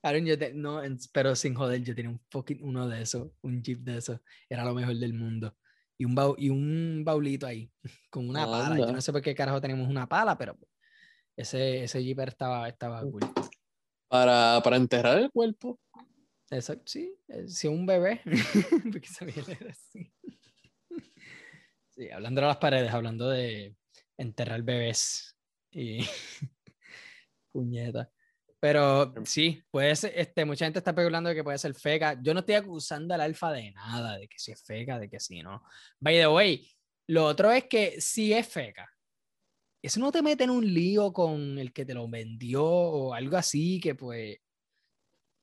[0.02, 0.82] Aaron, yo no,
[1.12, 4.64] pero sin joder, yo tenía un fucking uno de esos, un jeep de esos, era
[4.64, 5.56] lo mejor del mundo.
[5.98, 7.70] Y un, y un baulito ahí,
[8.10, 8.78] con una pala.
[8.78, 10.58] Yo no sé por qué carajo tenemos una pala, pero
[11.36, 13.22] ese, ese jeep estaba, estaba cool.
[14.08, 15.80] Para, para enterrar el cuerpo.
[16.52, 18.22] Exacto, sí, eh, si un bebé,
[18.92, 19.08] porque
[19.70, 20.12] así.
[21.92, 23.76] Sí, hablando de las paredes, hablando de
[24.18, 25.36] enterrar bebés
[25.70, 26.00] y
[27.52, 28.10] puñeta.
[28.62, 32.20] Pero sí, puede ser, este, mucha gente está especulando de que puede ser feca.
[32.22, 35.20] Yo no estoy acusando al alfa de nada, de que si es feca, de que
[35.20, 35.64] sí, ¿no?
[36.00, 36.70] By the way,
[37.08, 38.90] lo otro es que si es feca,
[39.82, 43.38] eso no te mete en un lío con el que te lo vendió o algo
[43.38, 44.38] así que pues...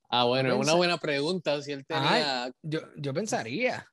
[0.09, 1.61] Ah, bueno, es una buena pregunta.
[1.61, 2.49] Si él tenía.
[2.61, 3.85] Yo, yo pensaría.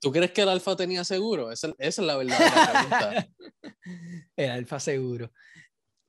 [0.00, 1.50] ¿Tú crees que el Alfa tenía seguro?
[1.50, 3.28] Esa, esa es la verdadera pregunta.
[4.36, 5.32] El alfa seguro.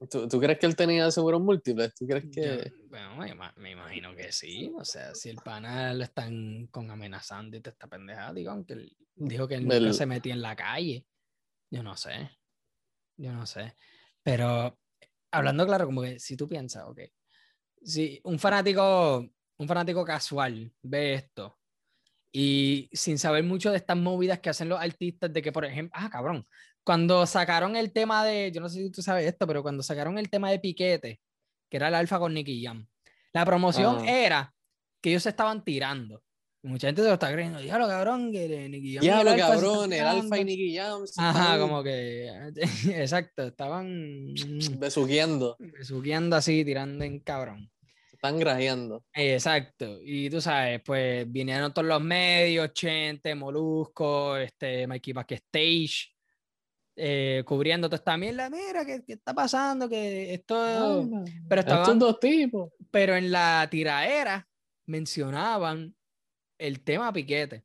[0.10, 1.94] ¿Tú, tú crees que él tenía seguros múltiples?
[1.96, 2.72] ¿Tú crees Yo- que.?
[2.90, 4.72] bueno, me, me imagino que sí.
[4.78, 8.74] O sea, si el pana lo están con amenazando y te está pendejada, digo, aunque
[8.74, 11.06] él dijo que él nunca El- se metía en la calle.
[11.72, 12.30] Yo no sé.
[13.18, 13.76] Yo no sé.
[14.22, 14.80] Pero
[15.32, 17.00] hablando claro, como que si tú piensas, ok,
[17.82, 21.58] si un fanático, un fanático casual ve esto
[22.32, 25.94] y sin saber mucho de estas movidas que hacen los artistas, de que, por ejemplo,
[26.00, 26.46] ah, cabrón,
[26.88, 30.18] cuando sacaron el tema de, yo no sé si tú sabes esto, pero cuando sacaron
[30.18, 31.20] el tema de Piquete,
[31.70, 32.88] que era el Alfa con Nicky Jam,
[33.34, 34.56] la promoción era
[35.02, 36.24] que ellos se estaban tirando.
[36.64, 40.00] Y mucha gente se lo está creyendo, diablo, cabrón, que Nicky Jam Diablo, cabrón, el
[40.00, 40.46] Alfa y tirando".
[40.46, 42.30] Nicky Jam Ajá, están como que,
[42.96, 44.34] exacto, estaban
[44.78, 47.70] besuqueando, subiendo así, tirando en cabrón.
[48.14, 49.04] están grajeando.
[49.14, 56.17] Exacto, y tú sabes, pues vinieron todos los medios, Chente, Molusco, este, Mikey Backstage,
[56.98, 59.88] eh, cubriendo toda esta mierda, mira, ¿qué, qué está pasando?
[59.88, 61.08] Que esto...
[61.48, 62.72] pero Estos estaban, dos tipos.
[62.90, 64.48] pero en la tiraera
[64.88, 65.96] mencionaban
[66.58, 67.64] el tema piquete.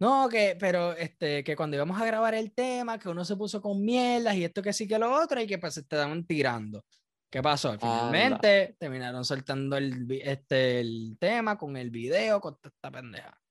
[0.00, 3.60] No, que, pero este, que cuando íbamos a grabar el tema, que uno se puso
[3.60, 6.84] con mierdas y esto que sí que lo otro, y que pues se estaban tirando.
[7.30, 7.70] ¿Qué pasó?
[7.70, 7.80] Anda.
[7.80, 13.41] Finalmente terminaron soltando el, este, el tema con el video, con esta pendeja.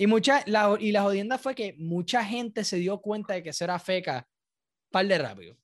[0.00, 3.50] Y, mucha, la, y la jodienda fue que mucha gente se dio cuenta de que
[3.50, 4.26] eso era feca,
[4.90, 5.56] par de rápido.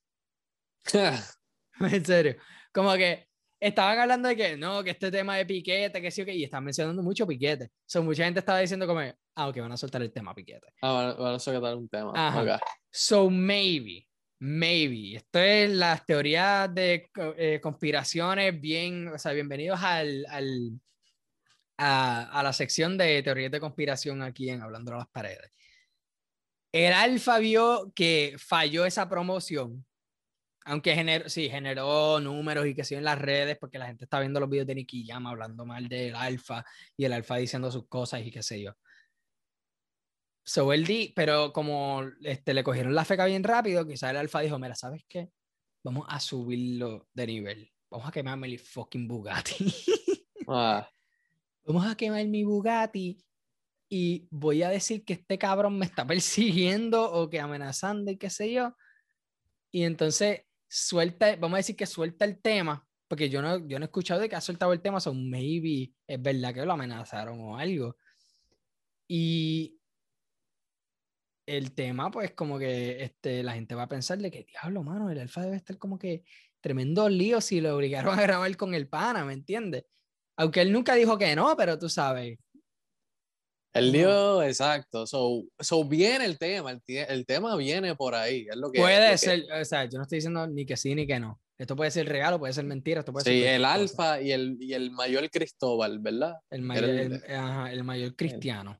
[1.81, 2.37] En serio.
[2.70, 6.27] Como que estaban hablando de que no, que este tema de piquete, que sí o
[6.27, 7.70] qué, y están mencionando mucho piquete.
[7.87, 10.66] So, mucha gente estaba diciendo como, ah, ok, van a soltar el tema piquete.
[10.83, 12.12] Ah, van- van a sacar un tema.
[12.14, 12.42] Ajá.
[12.42, 12.61] Ok.
[12.90, 14.07] So, maybe,
[14.38, 15.16] maybe.
[15.16, 20.79] Esto es las teorías de eh, conspiraciones bien, o sea, bienvenidos al, al,
[21.78, 25.50] a, la sección de teorías de conspiración aquí en Hablando a las Paredes.
[26.72, 29.86] El Alfa vio que falló esa promoción,
[30.64, 34.20] aunque generó, sí, generó números y que sí en las redes, porque la gente está
[34.20, 36.64] viendo los videos de Nicky Jam hablando mal del Alfa
[36.96, 38.72] y el Alfa diciendo sus cosas y qué sé yo.
[40.44, 44.40] So él di, pero como este, le cogieron la feca bien rápido, quizás el Alfa
[44.40, 45.30] dijo, mira, ¿sabes qué?
[45.82, 47.72] Vamos a subirlo de nivel.
[47.90, 49.74] Vamos a quemarme el fucking Bugatti.
[50.48, 50.88] Ah,
[51.66, 53.18] Vamos a quemar mi Bugatti
[53.90, 58.31] y voy a decir que este cabrón me está persiguiendo o que amenazando y qué
[58.31, 58.76] sé yo.
[59.72, 63.85] Y entonces suelta, vamos a decir que suelta el tema, porque yo no, yo no
[63.85, 67.40] he escuchado de que ha soltado el tema, son maybe es verdad que lo amenazaron
[67.40, 67.96] o algo.
[69.09, 69.81] Y
[71.46, 75.11] el tema, pues como que este, la gente va a pensar de que, diablo, mano,
[75.11, 76.24] el alfa debe estar como que
[76.61, 79.85] tremendo lío si lo obligaron a grabar con el pana, ¿me entiendes?
[80.38, 82.38] Aunque él nunca dijo que no, pero tú sabes.
[83.72, 85.07] el lío, exacto.
[85.07, 88.46] So, so viene el tema, el, tema viene por ahí.
[88.49, 90.77] Es lo que, Puede lo que- ser, o sea, yo no estoy diciendo ni que
[90.77, 91.40] sí ni que no.
[91.59, 93.01] Esto puede ser real o puede ser mentira.
[93.01, 93.72] Esto puede ser Sí, el cosa.
[93.75, 96.35] Alfa y el, y el mayor Cristóbal, ¿verdad?
[96.51, 98.79] El mayor, el- el, ajá, el mayor cristiano.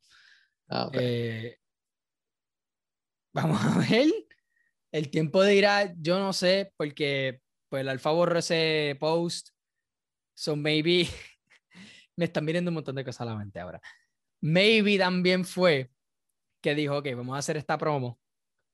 [0.69, 0.91] Ah.
[0.95, 1.57] Eh,
[3.35, 4.11] vamos a ver.
[4.93, 9.51] El tiempo dirá, yo no sé, porque pues el alfa borró ese post.
[10.35, 11.07] So maybe
[12.17, 13.81] me están viniendo un montón de cosas a la mente ahora.
[14.41, 15.91] Maybe también fue
[16.63, 18.21] que dijo, ok, vamos a hacer esta promo,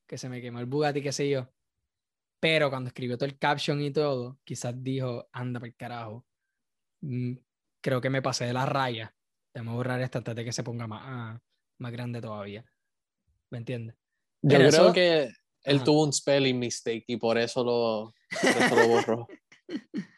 [0.06, 1.48] que se me quemó el Bugatti, qué sé yo.
[2.40, 6.26] Pero cuando escribió todo el caption y todo, quizás dijo, anda por carajo.
[7.02, 7.34] Mm,
[7.80, 9.14] creo que me pasé de la raya.
[9.52, 11.40] Tenemos que borrar esta antes de que se ponga más, ah,
[11.78, 12.64] más grande todavía.
[13.50, 13.96] ¿Me entiendes?
[14.42, 15.30] Yo creo eso- que
[15.64, 15.84] él Ajá.
[15.84, 19.28] tuvo un spelling mistake y por eso lo, por eso lo borró.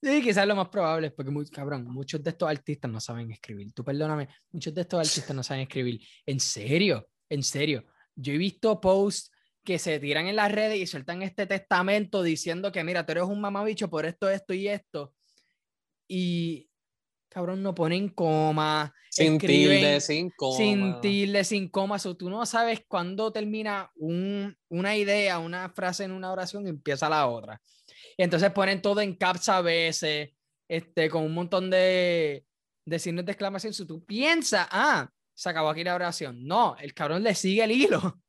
[0.00, 3.72] Sí, quizás lo más probable, porque muy cabrón, muchos de estos artistas no saben escribir.
[3.72, 6.00] Tú perdóname, muchos de estos artistas no saben escribir.
[6.24, 7.84] En serio, en serio.
[8.14, 9.32] Yo he visto posts
[9.64, 13.24] que se tiran en las redes y sueltan este testamento diciendo que mira, tú eres
[13.24, 15.14] un mamabicho por esto, esto y esto.
[16.06, 16.70] Y
[17.28, 20.56] cabrón, no ponen coma, Sin escriben tilde, sin coma.
[20.56, 21.98] sin tilde, sin coma.
[21.98, 26.70] So, tú no sabes cuándo termina un- una idea, una frase en una oración y
[26.70, 27.60] empieza la otra.
[28.18, 30.30] Y entonces ponen todo en caps a veces,
[30.68, 32.44] este, con un montón de,
[32.84, 33.72] de signos de exclamación.
[33.72, 36.44] Si tú piensas, ah, se acabó aquí la oración.
[36.44, 38.20] No, el cabrón le sigue el hilo.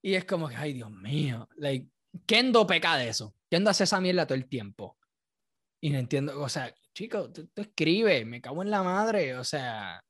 [0.00, 1.48] Y es como que, ay, Dios mío.
[1.56, 1.88] Like,
[2.24, 3.34] Kendo peca de eso.
[3.50, 4.96] Kendo hace esa mierda todo el tiempo.
[5.80, 9.42] Y no entiendo, o sea, chico, tú, tú escribes, me cago en la madre, o
[9.42, 10.00] sea,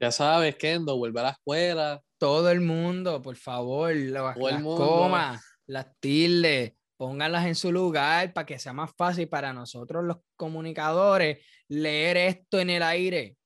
[0.00, 2.02] Ya sabes, Kendo, vuelve a la escuela.
[2.16, 8.58] todo el mundo, por favor, las, comas, las tildes, pónganlas en su lugar para que
[8.58, 13.38] sea más fácil para nosotros los comunicadores leer esto en el aire.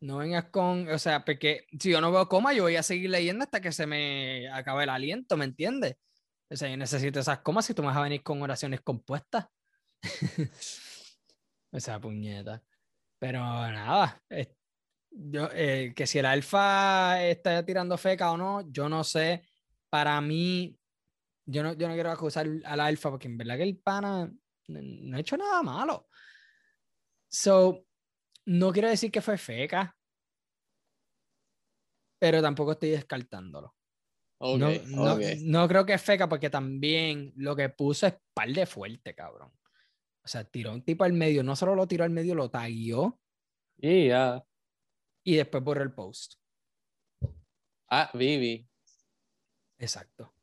[0.00, 3.08] No vengas con, o sea, porque si yo no veo coma, yo voy a seguir
[3.08, 5.96] leyendo hasta que se me acabe el aliento, ¿me entiendes?
[6.50, 9.46] O sea, yo necesito esas comas si tú me vas a venir con oraciones compuestas.
[11.72, 12.62] Esa puñeta.
[13.18, 14.22] Pero nada,
[15.10, 19.42] yo, eh, que si el alfa está tirando feca o no, yo no sé.
[19.88, 20.76] Para mí,
[21.46, 24.32] yo no, yo no quiero acusar al alfa porque en verdad que el pana
[24.68, 26.08] no ha hecho nada malo.
[27.28, 27.84] So,
[28.46, 29.96] no quiero decir que fue feca,
[32.18, 33.74] pero tampoco estoy descartándolo.
[34.40, 39.52] no, creo que es feca porque también lo que puso es par de fuerte, cabrón.
[40.24, 43.20] O sea, tiró un tipo al medio, no solo lo tiró al medio, lo taguió.
[43.76, 44.42] Y ya.
[45.22, 46.34] Y después borró el post.
[47.88, 48.66] Ah, Vivi.
[49.78, 50.33] Exacto.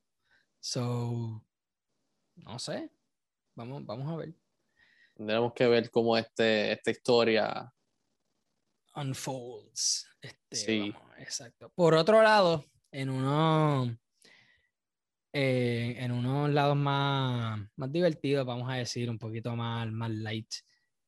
[0.62, 1.44] So,
[2.36, 2.92] no sé.
[3.56, 4.36] Vamos, vamos a ver.
[5.16, 7.74] Tendremos que ver cómo este, esta historia
[8.96, 10.08] unfolds.
[10.22, 10.96] Este, sí.
[11.18, 11.72] exacto.
[11.74, 13.98] Por otro lado, en uno,
[15.34, 20.54] eh, en unos lados más, más divertidos, vamos a decir, un poquito más, más light.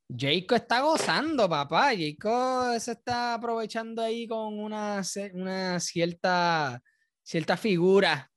[0.10, 1.92] Jacob está gozando, papá.
[1.96, 6.82] Jacob se está aprovechando ahí con una, una cierta,
[7.22, 8.33] cierta figura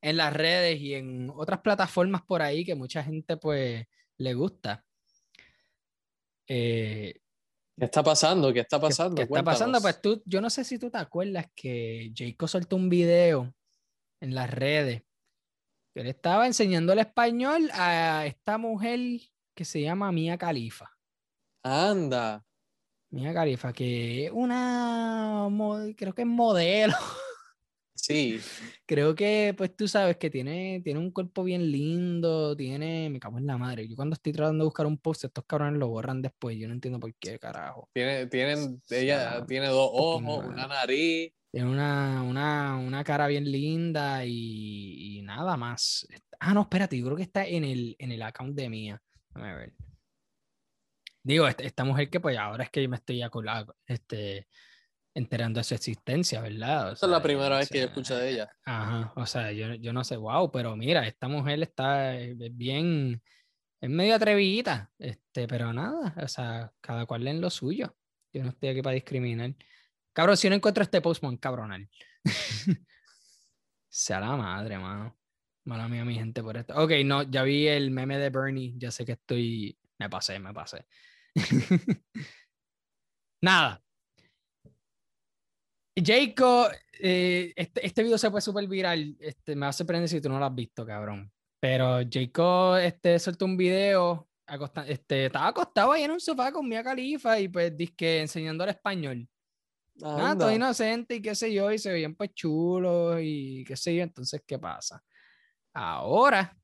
[0.00, 4.84] en las redes y en otras plataformas por ahí que mucha gente pues le gusta.
[6.46, 7.20] Eh,
[7.76, 8.52] ¿Qué está pasando?
[8.52, 9.16] ¿Qué está pasando?
[9.16, 9.80] ¿Qué, está pasando?
[9.80, 13.54] Pues tú, yo no sé si tú te acuerdas que Jacob soltó un video
[14.20, 15.02] en las redes
[15.94, 19.00] que él estaba enseñando el español a esta mujer
[19.54, 20.90] que se llama Mia Califa.
[21.62, 22.44] Anda.
[23.10, 25.48] Mia Califa, que es una,
[25.96, 26.94] creo que es modelo.
[28.08, 28.40] Sí.
[28.86, 33.36] Creo que, pues tú sabes que tiene, tiene un cuerpo bien lindo, tiene, me cago
[33.36, 33.86] en la madre.
[33.86, 36.56] Yo cuando estoy tratando de buscar un post, estos cabrones lo borran después.
[36.56, 37.90] Yo no entiendo por qué, carajo.
[37.92, 41.34] Tiene, tienen, ella tiene dos ojos, una nariz.
[41.50, 46.08] Tiene una, una, una cara bien linda y, y, nada más.
[46.40, 49.02] Ah, no, espérate, yo creo que está en el, en el account de mía.
[49.34, 49.72] Déjame ver.
[51.22, 54.48] Digo, esta, esta mujer que pues ahora es que me estoy acolando, este,
[55.14, 56.92] enterando de su existencia, ¿verdad?
[56.92, 58.50] Esa es la primera vez que yo escucho de ella.
[58.64, 63.22] Ajá, o sea, yo, yo no sé, wow, pero mira, esta mujer está eh, bien,
[63.80, 67.96] es medio atrevida, este, pero nada, o sea, cada cual en lo suyo.
[68.32, 69.54] Yo no estoy aquí para discriminar.
[70.12, 71.88] Cabrón, si no encuentro este postman, cabronal.
[73.88, 75.18] sea la madre, mano.
[75.64, 76.74] Mala mía, mi gente, por esto.
[76.76, 80.54] Ok, no, ya vi el meme de Bernie, ya sé que estoy, me pasé, me
[80.54, 80.86] pasé.
[83.42, 83.82] nada,
[86.04, 89.16] Jacob, eh, este, este, video se fue súper viral.
[89.20, 91.30] Este, me va a sorprender si tú no lo has visto, cabrón.
[91.60, 94.28] Pero Jacob este, soltó un video,
[94.86, 98.70] este, estaba acostado ahí en un sofá con Mia Califa y pues disque enseñando el
[98.70, 99.28] español.
[99.96, 103.96] Nada, todo inocente y qué sé yo, y se veían pues chulos y qué sé
[103.96, 104.02] yo.
[104.04, 105.02] Entonces, ¿qué pasa?
[105.74, 106.56] Ahora,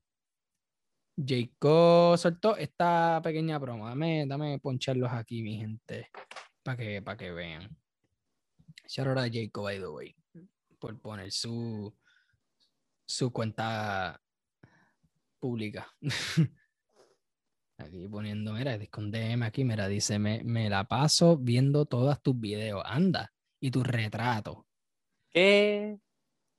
[1.17, 3.89] Jacob soltó esta pequeña broma.
[3.89, 6.09] Dame, dame poncharlos aquí, mi gente,
[6.63, 7.77] para que, para que vean.
[8.87, 10.15] Shout out a Jacob, by the way,
[10.79, 11.93] por poner su,
[13.05, 14.21] su cuenta
[15.39, 15.87] pública.
[17.77, 22.39] Aquí poniendo, mira, con DM aquí, mira, dice, me, me la paso viendo todos tus
[22.39, 24.65] videos, anda, y tu retrato.
[25.29, 25.99] ¿Qué?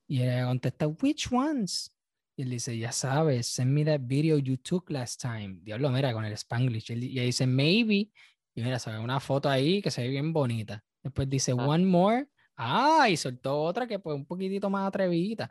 [0.09, 1.91] Y ella contesta, which ones?
[2.37, 5.59] Y él dice, ya sabes, send me that video you took last time.
[5.63, 6.91] Diablo, mira, con el Spanglish.
[6.91, 8.11] Y ella dice, maybe.
[8.55, 10.85] Y mira, se ve una foto ahí que se ve bien bonita.
[11.07, 11.67] Después dice ah.
[11.67, 12.27] One More.
[12.57, 15.49] Ah, y soltó otra que pues un poquitito más atrevida.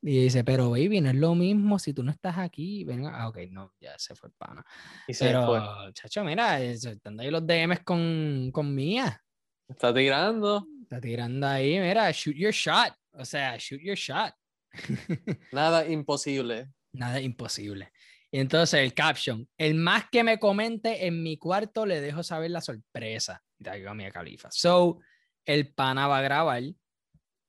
[0.00, 2.82] Y dice, pero baby, no es lo mismo si tú no estás aquí.
[2.82, 4.64] Venga, ah, ok, no, ya se fue el pana.
[5.06, 9.22] Y pero, chacho, mira, están ahí los DMs con, con Mía.
[9.68, 10.66] Está tirando.
[10.82, 12.92] Está tirando ahí, mira, shoot your shot.
[13.12, 14.34] O sea, shoot your shot.
[15.52, 16.72] Nada imposible.
[16.92, 17.92] Nada imposible.
[18.34, 22.50] Y entonces el caption, el más que me comente en mi cuarto le dejo saber
[22.50, 23.42] la sorpresa.
[23.58, 24.48] Y te a Califa.
[24.50, 25.00] So,
[25.44, 26.62] el pana va a grabar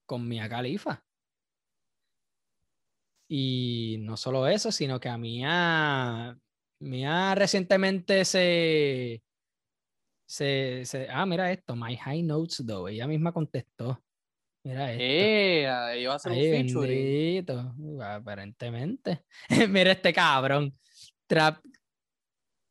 [0.05, 1.01] con Mia Califa.
[3.29, 6.37] Y no solo eso, sino que a Mia,
[6.79, 9.23] Mia recientemente se,
[10.25, 12.89] se, se, Ah, mira esto, My High Notes, though.
[12.89, 14.02] Ella misma contestó.
[14.63, 15.03] Mira esto.
[15.03, 17.45] Eh, iba a hacer un featuring.
[18.01, 19.25] Aparentemente.
[19.69, 20.77] mira este cabrón.
[21.27, 21.63] Trap,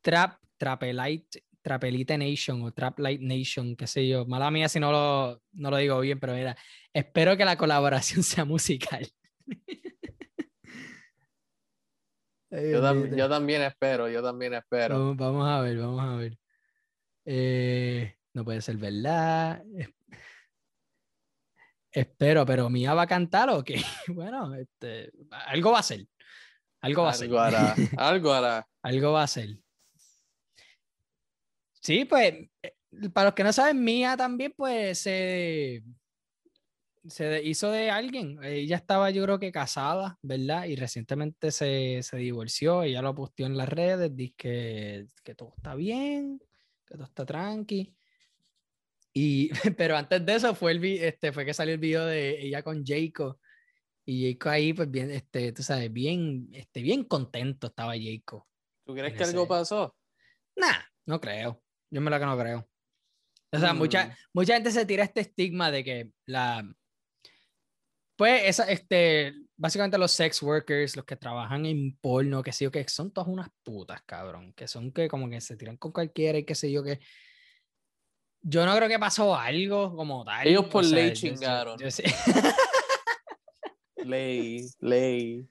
[0.01, 4.25] Trap, Trapelite Trapelite Nation o Trap Light Nation, qué sé yo.
[4.25, 6.57] Mala mía si no lo, no lo digo bien, pero mira,
[6.91, 9.07] espero que la colaboración sea musical.
[12.51, 15.15] yo, también espero, yo también espero.
[15.15, 16.37] Vamos, a ver, vamos a ver.
[17.25, 19.63] Eh, no puede ser verdad.
[21.93, 23.75] Espero, pero Mía va a cantar o qué?
[24.07, 26.07] Bueno, este, algo va a ser.
[26.81, 27.33] Algo va a ser.
[27.37, 28.67] Hará, algo hará.
[28.81, 29.57] algo va a ser.
[31.79, 32.33] Sí, pues,
[32.63, 32.75] eh,
[33.13, 35.83] para los que no saben, Mía también, pues, se,
[37.07, 38.39] se hizo de alguien.
[38.43, 40.65] Ella estaba, yo creo que casada, ¿verdad?
[40.65, 42.83] Y recientemente se, se divorció.
[42.83, 46.41] Ella lo posteó en las redes, dice que, que todo está bien,
[46.87, 47.93] que todo está tranqui.
[49.13, 52.63] Y, pero antes de eso fue, el, este, fue que salió el video de ella
[52.63, 53.37] con Jacob.
[54.05, 58.43] Y Jacob ahí, pues bien, este, tú sabes, bien, este, bien contento estaba Jacob.
[58.85, 59.95] ¿Tú crees que algo pasó?
[60.57, 61.63] Nah, no creo.
[61.89, 62.67] Yo me la que no creo.
[63.51, 64.11] O sea, mucha, mm.
[64.33, 66.67] mucha gente se tira este estigma de que la.
[68.15, 72.71] Pues, esa, este, básicamente los sex workers, los que trabajan en porno, que sé yo,
[72.71, 74.53] que son todas unas putas, cabrón.
[74.53, 76.99] Que son que como que se tiran con cualquiera y qué sé yo, que
[78.43, 80.47] yo no creo que pasó algo como tal.
[80.47, 81.79] Ellos por ley chingaron.
[84.03, 85.47] ley, ley.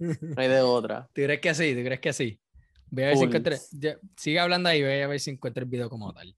[0.00, 1.08] No hay de otra.
[1.14, 1.74] ¿Tú crees que sí?
[1.74, 2.40] ¿Tú crees que sí?
[2.92, 3.56] Voy a ver si encuentro,
[4.16, 6.34] sigue hablando ahí, voy a ver si encuentro el video como tal.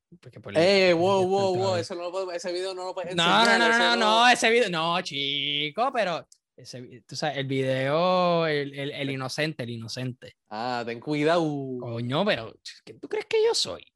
[0.55, 3.79] eh, wow, wow, wow, eso no lo ese video no lo puedes No, no, no,
[3.79, 9.11] no, no, ese video, no, chico, pero ese, tú sabes, el video, el, el, el,
[9.11, 10.37] inocente, el inocente.
[10.51, 11.43] Ah, ten cuidado.
[11.81, 12.55] Coño, pero
[13.01, 13.87] ¿tú crees que yo soy?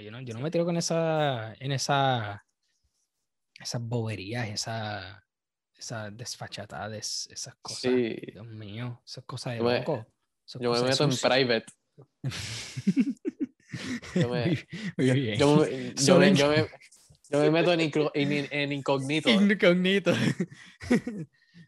[0.00, 2.44] Yo no, yo no me tiro con esa, en esa,
[3.60, 5.24] esas boberías, esa,
[5.76, 7.92] esas desfachatades, esas cosas.
[7.92, 8.16] Sí.
[8.32, 10.06] Dios mío, esas cosas de loco.
[10.60, 11.64] yo me meto en private.
[14.14, 14.66] yo, me,
[15.96, 16.18] yo,
[17.40, 19.30] me, meto en, en incógnito.
[19.30, 20.12] Incógnito.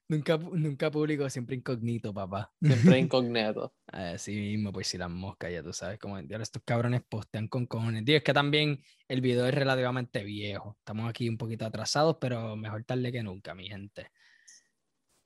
[0.08, 2.52] Nunca, nunca público, siempre incógnito, papá.
[2.60, 3.74] Siempre incógnito.
[3.86, 8.04] Así mismo, pues si las moscas, ya tú sabes, como estos cabrones postean con cojones.
[8.04, 10.76] Tío, es que también el video es relativamente viejo.
[10.78, 14.12] Estamos aquí un poquito atrasados, pero mejor tarde que nunca, mi gente.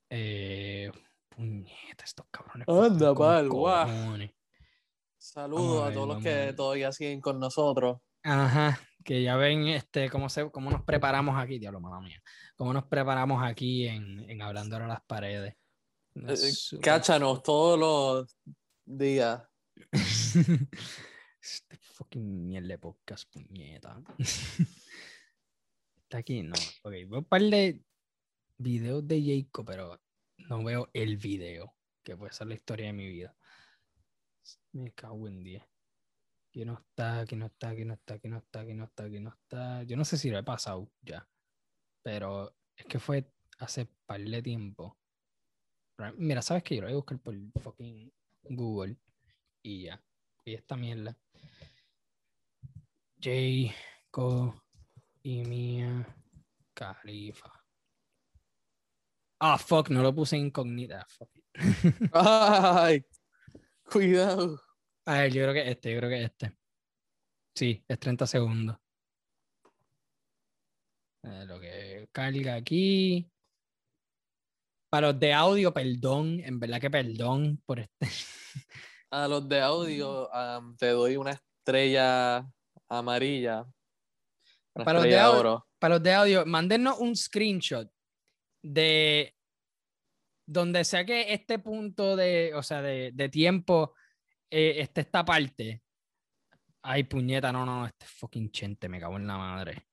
[0.09, 0.91] Eh,
[1.28, 2.66] puñeta, estos cabrones.
[2.66, 3.89] Anda, pal, guau.
[5.18, 7.99] Saludos a todos los que todavía siguen con nosotros.
[8.22, 12.22] Ajá, que ya ven este, cómo, se, cómo nos preparamos aquí, diablo, mala mía
[12.61, 15.57] cómo nos preparamos aquí en, en Hablando a las paredes.
[16.14, 18.36] Eh, cáchanos todos los
[18.84, 19.42] días.
[21.40, 23.98] este fucking mierda podcast, puñeta.
[26.03, 26.53] Está aquí, no.
[26.82, 27.82] Ok, veo un par de
[28.59, 29.98] videos de Jacob, pero
[30.36, 33.34] no veo el video, que puede ser la historia de mi vida.
[34.72, 35.64] Me cago en 10.
[36.51, 39.05] Aquí no está, aquí no está, aquí no está, aquí no está, aquí no está,
[39.05, 39.82] aquí no está.
[39.84, 41.28] Yo no sé si lo he pasado ya.
[42.03, 44.98] Pero es que fue hace par de tiempo.
[46.16, 46.74] Mira, ¿sabes qué?
[46.74, 48.96] Yo lo voy a buscar por fucking Google
[49.62, 50.03] y ya.
[50.44, 51.16] Y esta mierda.
[54.11, 54.61] Co
[55.22, 56.05] y Mia
[56.74, 57.53] Califa.
[59.38, 61.07] Ah, fuck, no lo puse incógnita.
[61.07, 61.30] Fuck
[62.12, 63.05] Ay,
[63.84, 64.61] cuidado.
[65.07, 66.57] A ver, yo creo que este, yo creo que este.
[67.55, 68.76] Sí, es 30 segundos.
[71.22, 73.30] Eh, lo que carga aquí.
[74.90, 78.09] Para los de audio, perdón, en verdad que perdón por este.
[79.12, 80.28] A los de audio
[80.78, 82.48] te doy una estrella
[82.88, 83.66] amarilla.
[84.72, 87.90] para, los de audio, para los de audio, mándenos un screenshot
[88.62, 89.34] de
[90.46, 93.94] donde sea que este punto de, o sea, de, de tiempo
[94.51, 95.82] eh, esté esta parte.
[96.82, 99.86] Ay, puñeta, no, no, este fucking chente, me cago en la madre.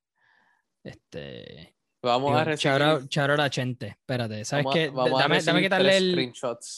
[0.83, 1.75] Este.
[2.01, 3.09] Vamos a recibir.
[3.09, 3.87] Charo la gente.
[3.87, 4.91] Espérate, ¿sabes qué?
[4.91, 6.33] Dame, dame quitarle el.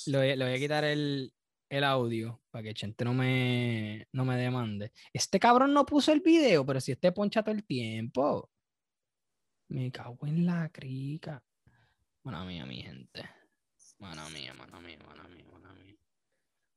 [0.08, 1.32] Le voy, a quitar el,
[1.70, 4.92] el audio para que Chente no me, no me demande.
[5.14, 8.50] Este cabrón no puso el video, pero si este poncha todo el tiempo.
[9.70, 11.44] Me cago en la crica.
[12.24, 13.30] Mano mía, mi gente.
[14.00, 15.96] Mano mía, mano mía, mano mía, mano mía.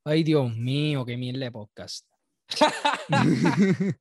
[0.04, 2.08] Ay, Dios mío, qué mierda de podcast.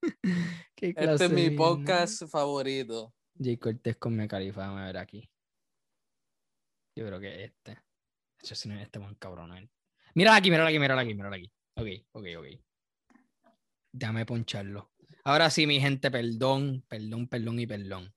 [0.75, 3.13] este es mi podcast favorito.
[3.37, 3.59] J.
[3.59, 5.29] Cortés con mi califa, vamos a ver aquí.
[6.95, 7.77] Yo creo que este.
[8.41, 9.55] Si no es este buen cabrón.
[9.55, 9.69] ¿eh?
[10.15, 11.51] Mírala aquí, mírala aquí, mírala aquí, mírala aquí.
[11.75, 12.45] Ok, ok, ok.
[13.93, 14.91] Déjame poncharlo.
[15.23, 18.11] Ahora sí, mi gente, perdón, perdón, perdón y perdón.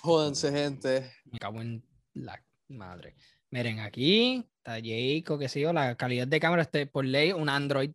[0.00, 1.12] Jódense, gente.
[1.26, 1.84] Me cago en
[2.14, 3.16] la madre.
[3.50, 7.48] Miren, aquí está Jacob, qué sé yo, la calidad de cámara este por ley un
[7.48, 7.90] Android,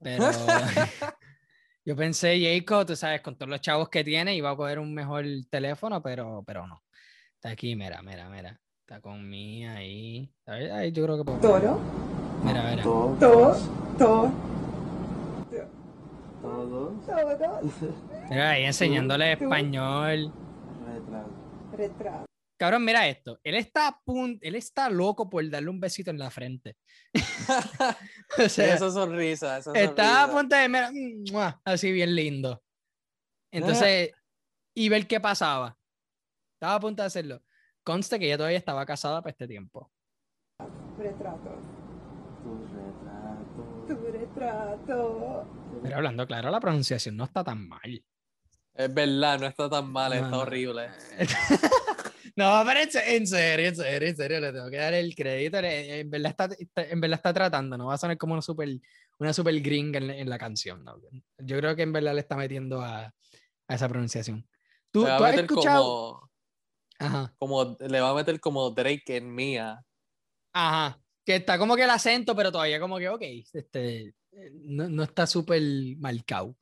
[0.00, 0.24] pero
[1.84, 4.92] Yo pensé, Jacob, tú sabes, con todos los chavos que tiene, iba a coger un
[4.92, 6.82] mejor teléfono, pero, pero no.
[7.36, 8.60] Está aquí, mira, mira, mira.
[8.80, 10.28] Está con mí ahí.
[10.46, 11.38] Ahí, yo creo que puedo.
[11.38, 11.78] Toro.
[12.42, 12.82] Mira, mira.
[12.82, 13.16] To.
[13.20, 13.30] To.
[13.98, 14.32] Todos.
[16.40, 16.94] Todo.
[18.28, 19.44] Mira ahí enseñándole Tú.
[19.44, 20.32] español.
[20.86, 21.30] Retrato.
[21.76, 22.26] Retrato.
[22.58, 23.38] Cabrón, mira esto.
[23.44, 26.76] Él está, a pun- él está loco por darle un besito en la frente.
[28.44, 30.90] o sea, esa sonrisa, esa está a punto de, mira,
[31.30, 31.60] ¡mua!
[31.64, 32.62] así bien lindo.
[33.52, 34.12] Entonces,
[34.74, 35.76] y ver qué pasaba.
[36.54, 37.42] Estaba a punto de hacerlo.
[37.84, 39.92] Conste que ella todavía estaba casada para este tiempo.
[40.98, 41.56] Retrato.
[42.42, 43.84] Tu retrato.
[43.86, 45.80] Tu retrato.
[45.82, 48.02] Pero hablando claro, la pronunciación no está tan mal.
[48.74, 50.38] Es verdad, no está tan mal, No, está no.
[50.40, 50.90] horrible.
[52.36, 55.14] No, pero en, se- en serio, en serio, en serio, le tengo que dar el
[55.14, 55.58] crédito.
[55.58, 58.68] En verdad está, en verdad está tratando, no va a sonar como una super,
[59.18, 60.84] una super gringa en, la- en la canción.
[60.84, 61.00] ¿no?
[61.38, 63.06] Yo creo que en verdad le está metiendo a,
[63.68, 64.46] a esa pronunciación.
[64.90, 65.82] ¿Tú, has escuchado?
[65.82, 66.30] como,
[66.98, 69.82] Ajá, como, le va a meter como Drake en Mía.
[70.52, 71.00] ajá.
[71.24, 73.22] Que está como que el acento, pero todavía como que, ok,
[73.52, 74.14] este,
[74.62, 75.60] no, no está súper
[75.98, 76.56] marcado.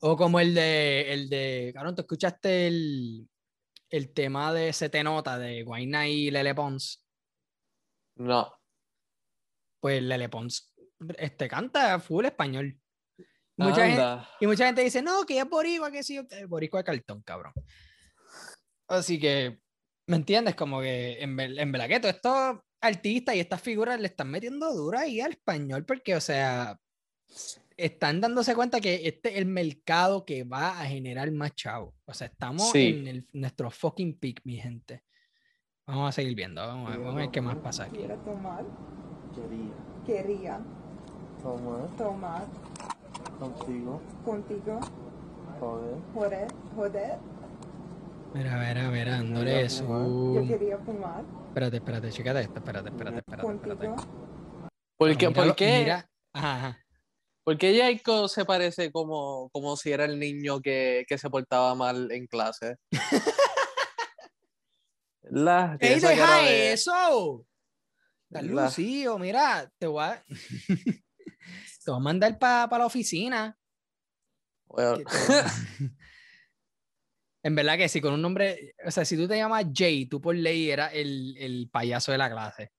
[0.00, 3.26] O como el de, el de, cabrón, ¿tú escuchaste el,
[3.90, 7.04] el tema de Se Te Nota de Guayna y Lele Pons?
[8.16, 8.52] No.
[9.80, 10.74] pues Lele Pons
[11.18, 12.78] este, canta full español.
[13.58, 17.22] Mucha gente, y mucha gente dice, no, que es boricua, que sí, boricua de cartón,
[17.22, 17.52] cabrón.
[18.88, 19.60] Así que,
[20.06, 20.54] ¿me entiendes?
[20.54, 24.72] Como que en, en verdad que todos estos artistas y estas figuras le están metiendo
[24.74, 26.78] dura ahí al español porque, o sea,
[27.76, 31.94] están dándose cuenta que este es el mercado que va a generar más chavos.
[32.06, 32.88] O sea, estamos Sí.
[33.00, 35.02] en el- nuestro fucking peak, mi gente.
[35.86, 37.98] Vamos a seguir viendo, vamos a ver, vamos a ver qué más pasa aquí.
[37.98, 38.64] Quiero tomar.
[39.34, 39.74] Quería
[40.06, 40.60] Quería
[41.42, 42.46] tomar tomar
[43.38, 44.80] contigo, contigo.
[45.60, 46.48] joder, Joder.
[46.74, 47.18] Joder.
[48.34, 49.84] Mira, mira, mira, dándole eso.
[50.34, 53.86] Yo quería fumar Espérate, espérate, chécate esto, espérate, espérate, espérate, espérate.
[53.86, 53.96] contigo.
[54.98, 55.30] ¿Por qué?
[55.30, 55.78] ¿Por qué?
[55.80, 56.85] mira- Ajá, ajá.
[57.46, 61.76] ¿Por qué Jacob se parece como, como si era el niño que, que se portaba
[61.76, 62.74] mal en clase?
[65.78, 67.46] Tiene ¡Ey, deja de- eso!
[68.30, 68.64] ¿Verdad?
[68.64, 73.56] lucido, mira, te voy a, te voy a mandar para la oficina.
[74.64, 74.98] Bueno,
[77.44, 80.20] en verdad que sí, con un nombre, o sea, si tú te llamas Jay, tú
[80.20, 82.72] por ley eras el, el payaso de la clase.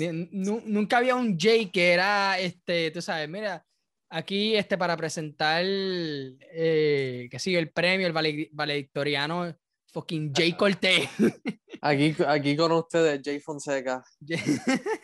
[0.00, 3.64] Nunca había un Jay que era, este, tú sabes, mira,
[4.10, 9.56] aquí este, para presentar, eh, que sigue el premio, el vale- valedictoriano,
[9.92, 11.08] fucking Jay Cortés.
[11.82, 14.04] aquí, aquí con ustedes, Jay Fonseca.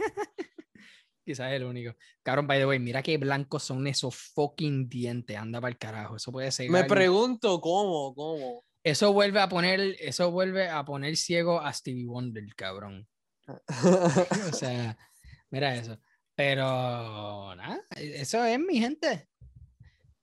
[1.25, 1.95] Quizás es el único.
[2.23, 5.37] Cabrón, by the way, mira qué blancos son esos fucking dientes.
[5.37, 6.17] Anda para el carajo.
[6.17, 6.69] Eso puede ser.
[6.69, 8.63] Me pregunto cómo, cómo.
[8.85, 13.09] Eso vuelve a poner, eso vuelve a poner ciego a Stevie Wonder, cabrón.
[13.47, 14.97] O sea,
[15.51, 15.99] mira eso.
[16.35, 19.29] Pero nada, eso es mi gente.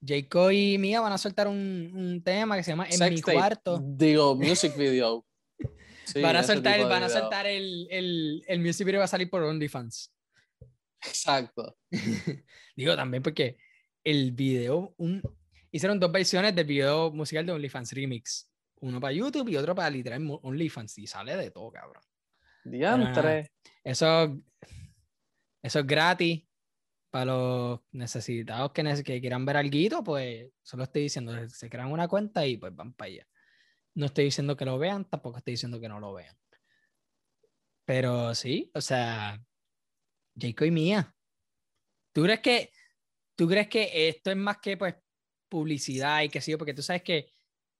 [0.05, 3.21] Jacob y Mía van a soltar un, un tema que se llama En mi Sex
[3.21, 3.37] tape.
[3.37, 3.79] cuarto.
[3.81, 5.25] Digo, music video.
[6.05, 9.29] Sí, van a soltar, van a soltar el, el, el music video va a salir
[9.29, 10.11] por OnlyFans.
[11.05, 11.77] Exacto.
[12.75, 13.57] Digo también porque
[14.03, 15.21] el video, un,
[15.71, 18.49] hicieron dos versiones del video musical de OnlyFans Remix.
[18.81, 20.97] Uno para YouTube y otro para literal OnlyFans.
[20.97, 22.03] Y sale de todo, cabrón.
[22.63, 23.51] Diantre.
[23.83, 24.37] Eso,
[25.61, 26.43] eso es gratis.
[27.09, 32.07] Para los necesitados que, que quieran ver algo, pues solo estoy diciendo, se crean una
[32.07, 33.27] cuenta y pues van para allá.
[33.95, 36.37] No estoy diciendo que lo vean, tampoco estoy diciendo que no lo vean.
[37.83, 39.37] Pero sí, o sea,
[40.39, 41.13] Jacob y Mía.
[42.13, 42.71] ¿Tú crees que,
[43.35, 44.95] tú crees que esto es más que pues
[45.49, 46.55] publicidad y que sí?
[46.55, 47.29] Porque tú sabes que,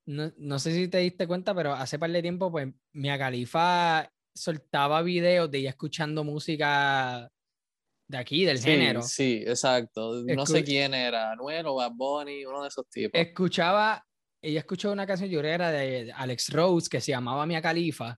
[0.08, 4.12] no, no sé si te diste cuenta, pero hace par de tiempo, pues Mia Khalifa
[4.34, 7.30] soltaba videos de ella escuchando música
[8.08, 9.02] de aquí, del Sí, género.
[9.02, 10.22] sí, exacto.
[10.24, 13.20] No sé quién era, Anuel o Bad Bunny, uno de esos tipos.
[13.20, 14.06] Escuchaba,
[14.42, 17.62] ella escuchó una canción, yo creo que era de, Alex Rose, que se llamaba Mia
[17.62, 18.18] Khalifa.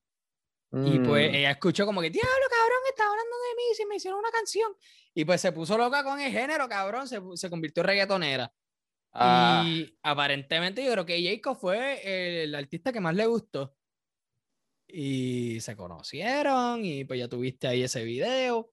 [0.86, 3.96] Y pues Mm, ella escuchó como que, diablo, cabrón, está hablando de mí, si me
[3.98, 4.72] hicieron una canción.
[5.14, 8.52] Y pues se puso loca con el género, cabrón, se, se convirtió en reggaetonera.
[9.14, 13.76] ah, Y aparentemente yo creo que Jacob fue el artista que más le gustó.
[14.96, 18.70] Y se conocieron y pues ya tuviste ahí ese video.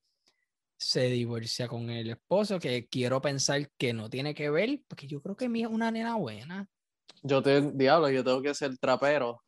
[0.77, 5.23] Se divorcia con el esposo, que quiero pensar que no tiene que ver, porque yo
[5.23, 6.69] creo que mi es una nena buena.
[7.23, 9.43] yo te, diablo, yo tengo que ser trapero.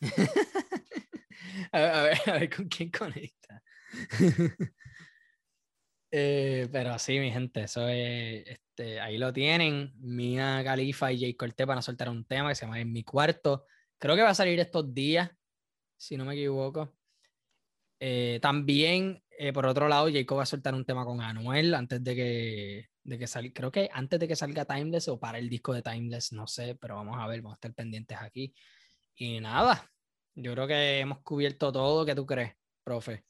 [1.72, 3.62] A ver, a ver, a ver con quién conecta.
[6.14, 9.94] Eh, pero sí, mi gente, eso es, este, ahí lo tienen.
[9.98, 13.02] Mía Califa y Jay Cortez van a soltar un tema que se llama En mi
[13.02, 13.64] cuarto.
[13.96, 15.30] Creo que va a salir estos días,
[16.02, 16.92] si no me equivoco.
[18.00, 22.02] Eh, también, eh, por otro lado, Jacob va a soltar un tema con Anuel antes
[22.02, 25.48] de que, de que salga, creo que antes de que salga Timeless o para el
[25.48, 28.52] disco de Timeless, no sé, pero vamos a ver, vamos a estar pendientes aquí.
[29.14, 29.88] Y nada,
[30.34, 32.04] yo creo que hemos cubierto todo.
[32.04, 33.24] ¿Qué tú crees, profe?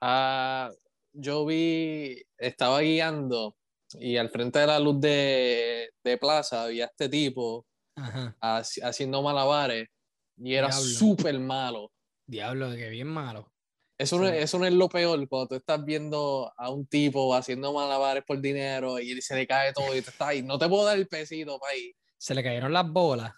[0.00, 0.70] Ah,
[1.12, 3.58] yo vi, estaba guiando
[3.98, 8.34] y al frente de la luz de, de plaza había este tipo Ajá.
[8.40, 9.88] haci- haciendo malabares
[10.42, 11.92] y era súper malo.
[12.26, 13.52] Diablo, que bien malo.
[13.98, 14.32] Eso no, Sí.
[14.36, 18.40] eso no es lo peor, cuando tú estás viendo a un tipo haciendo malabares por
[18.40, 21.06] dinero y se le cae todo y tú estás ahí, no te puedo dar el
[21.06, 21.92] pesito para ahí.
[22.16, 23.32] Se le cayeron las bolas.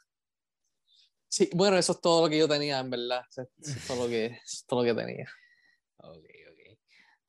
[1.28, 3.22] Sí, bueno, eso es todo lo que yo tenía, en verdad.
[3.28, 4.38] Eso es todo lo que,
[4.68, 5.28] todo lo que tenía.
[5.96, 6.26] Ok.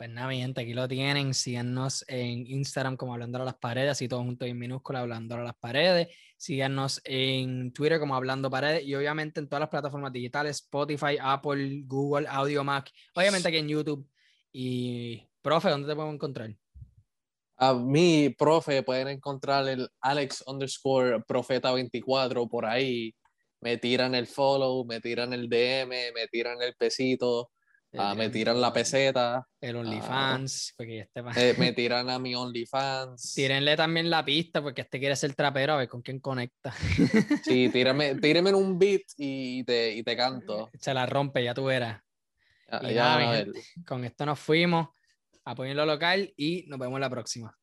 [0.03, 1.33] Pues nada, mi gente, aquí lo tienen.
[1.33, 5.43] Síganos en Instagram como Hablando a las Paredes, así todo junto en minúscula, Hablando a
[5.43, 6.09] las Paredes.
[6.35, 11.83] Síganos en Twitter como Hablando Paredes y obviamente en todas las plataformas digitales, Spotify, Apple,
[11.85, 14.05] Google, Audio Mac, obviamente aquí en YouTube.
[14.51, 16.53] Y, profe, ¿dónde te podemos encontrar?
[17.55, 23.15] A mi profe pueden encontrar el Alex underscore profeta 24 por ahí.
[23.61, 27.51] Me tiran el follow, me tiran el DM, me tiran el pesito,
[27.97, 33.33] ah, me tiran la peseta, El OnlyFans, porque este eh, me tiran a mi OnlyFans.
[33.33, 36.73] Tírenle también la pista porque este quiere ser trapero, a ver con quién conecta.
[37.43, 40.69] Sí, tírame, tírame en un beat y te, y te canto.
[40.79, 42.01] Se la rompe, ya tú verás.
[42.71, 43.45] Ya, Y ya nada,
[43.85, 44.89] con esto nos fuimos.
[45.45, 47.57] Apoyen lo local y nos vemos la próxima.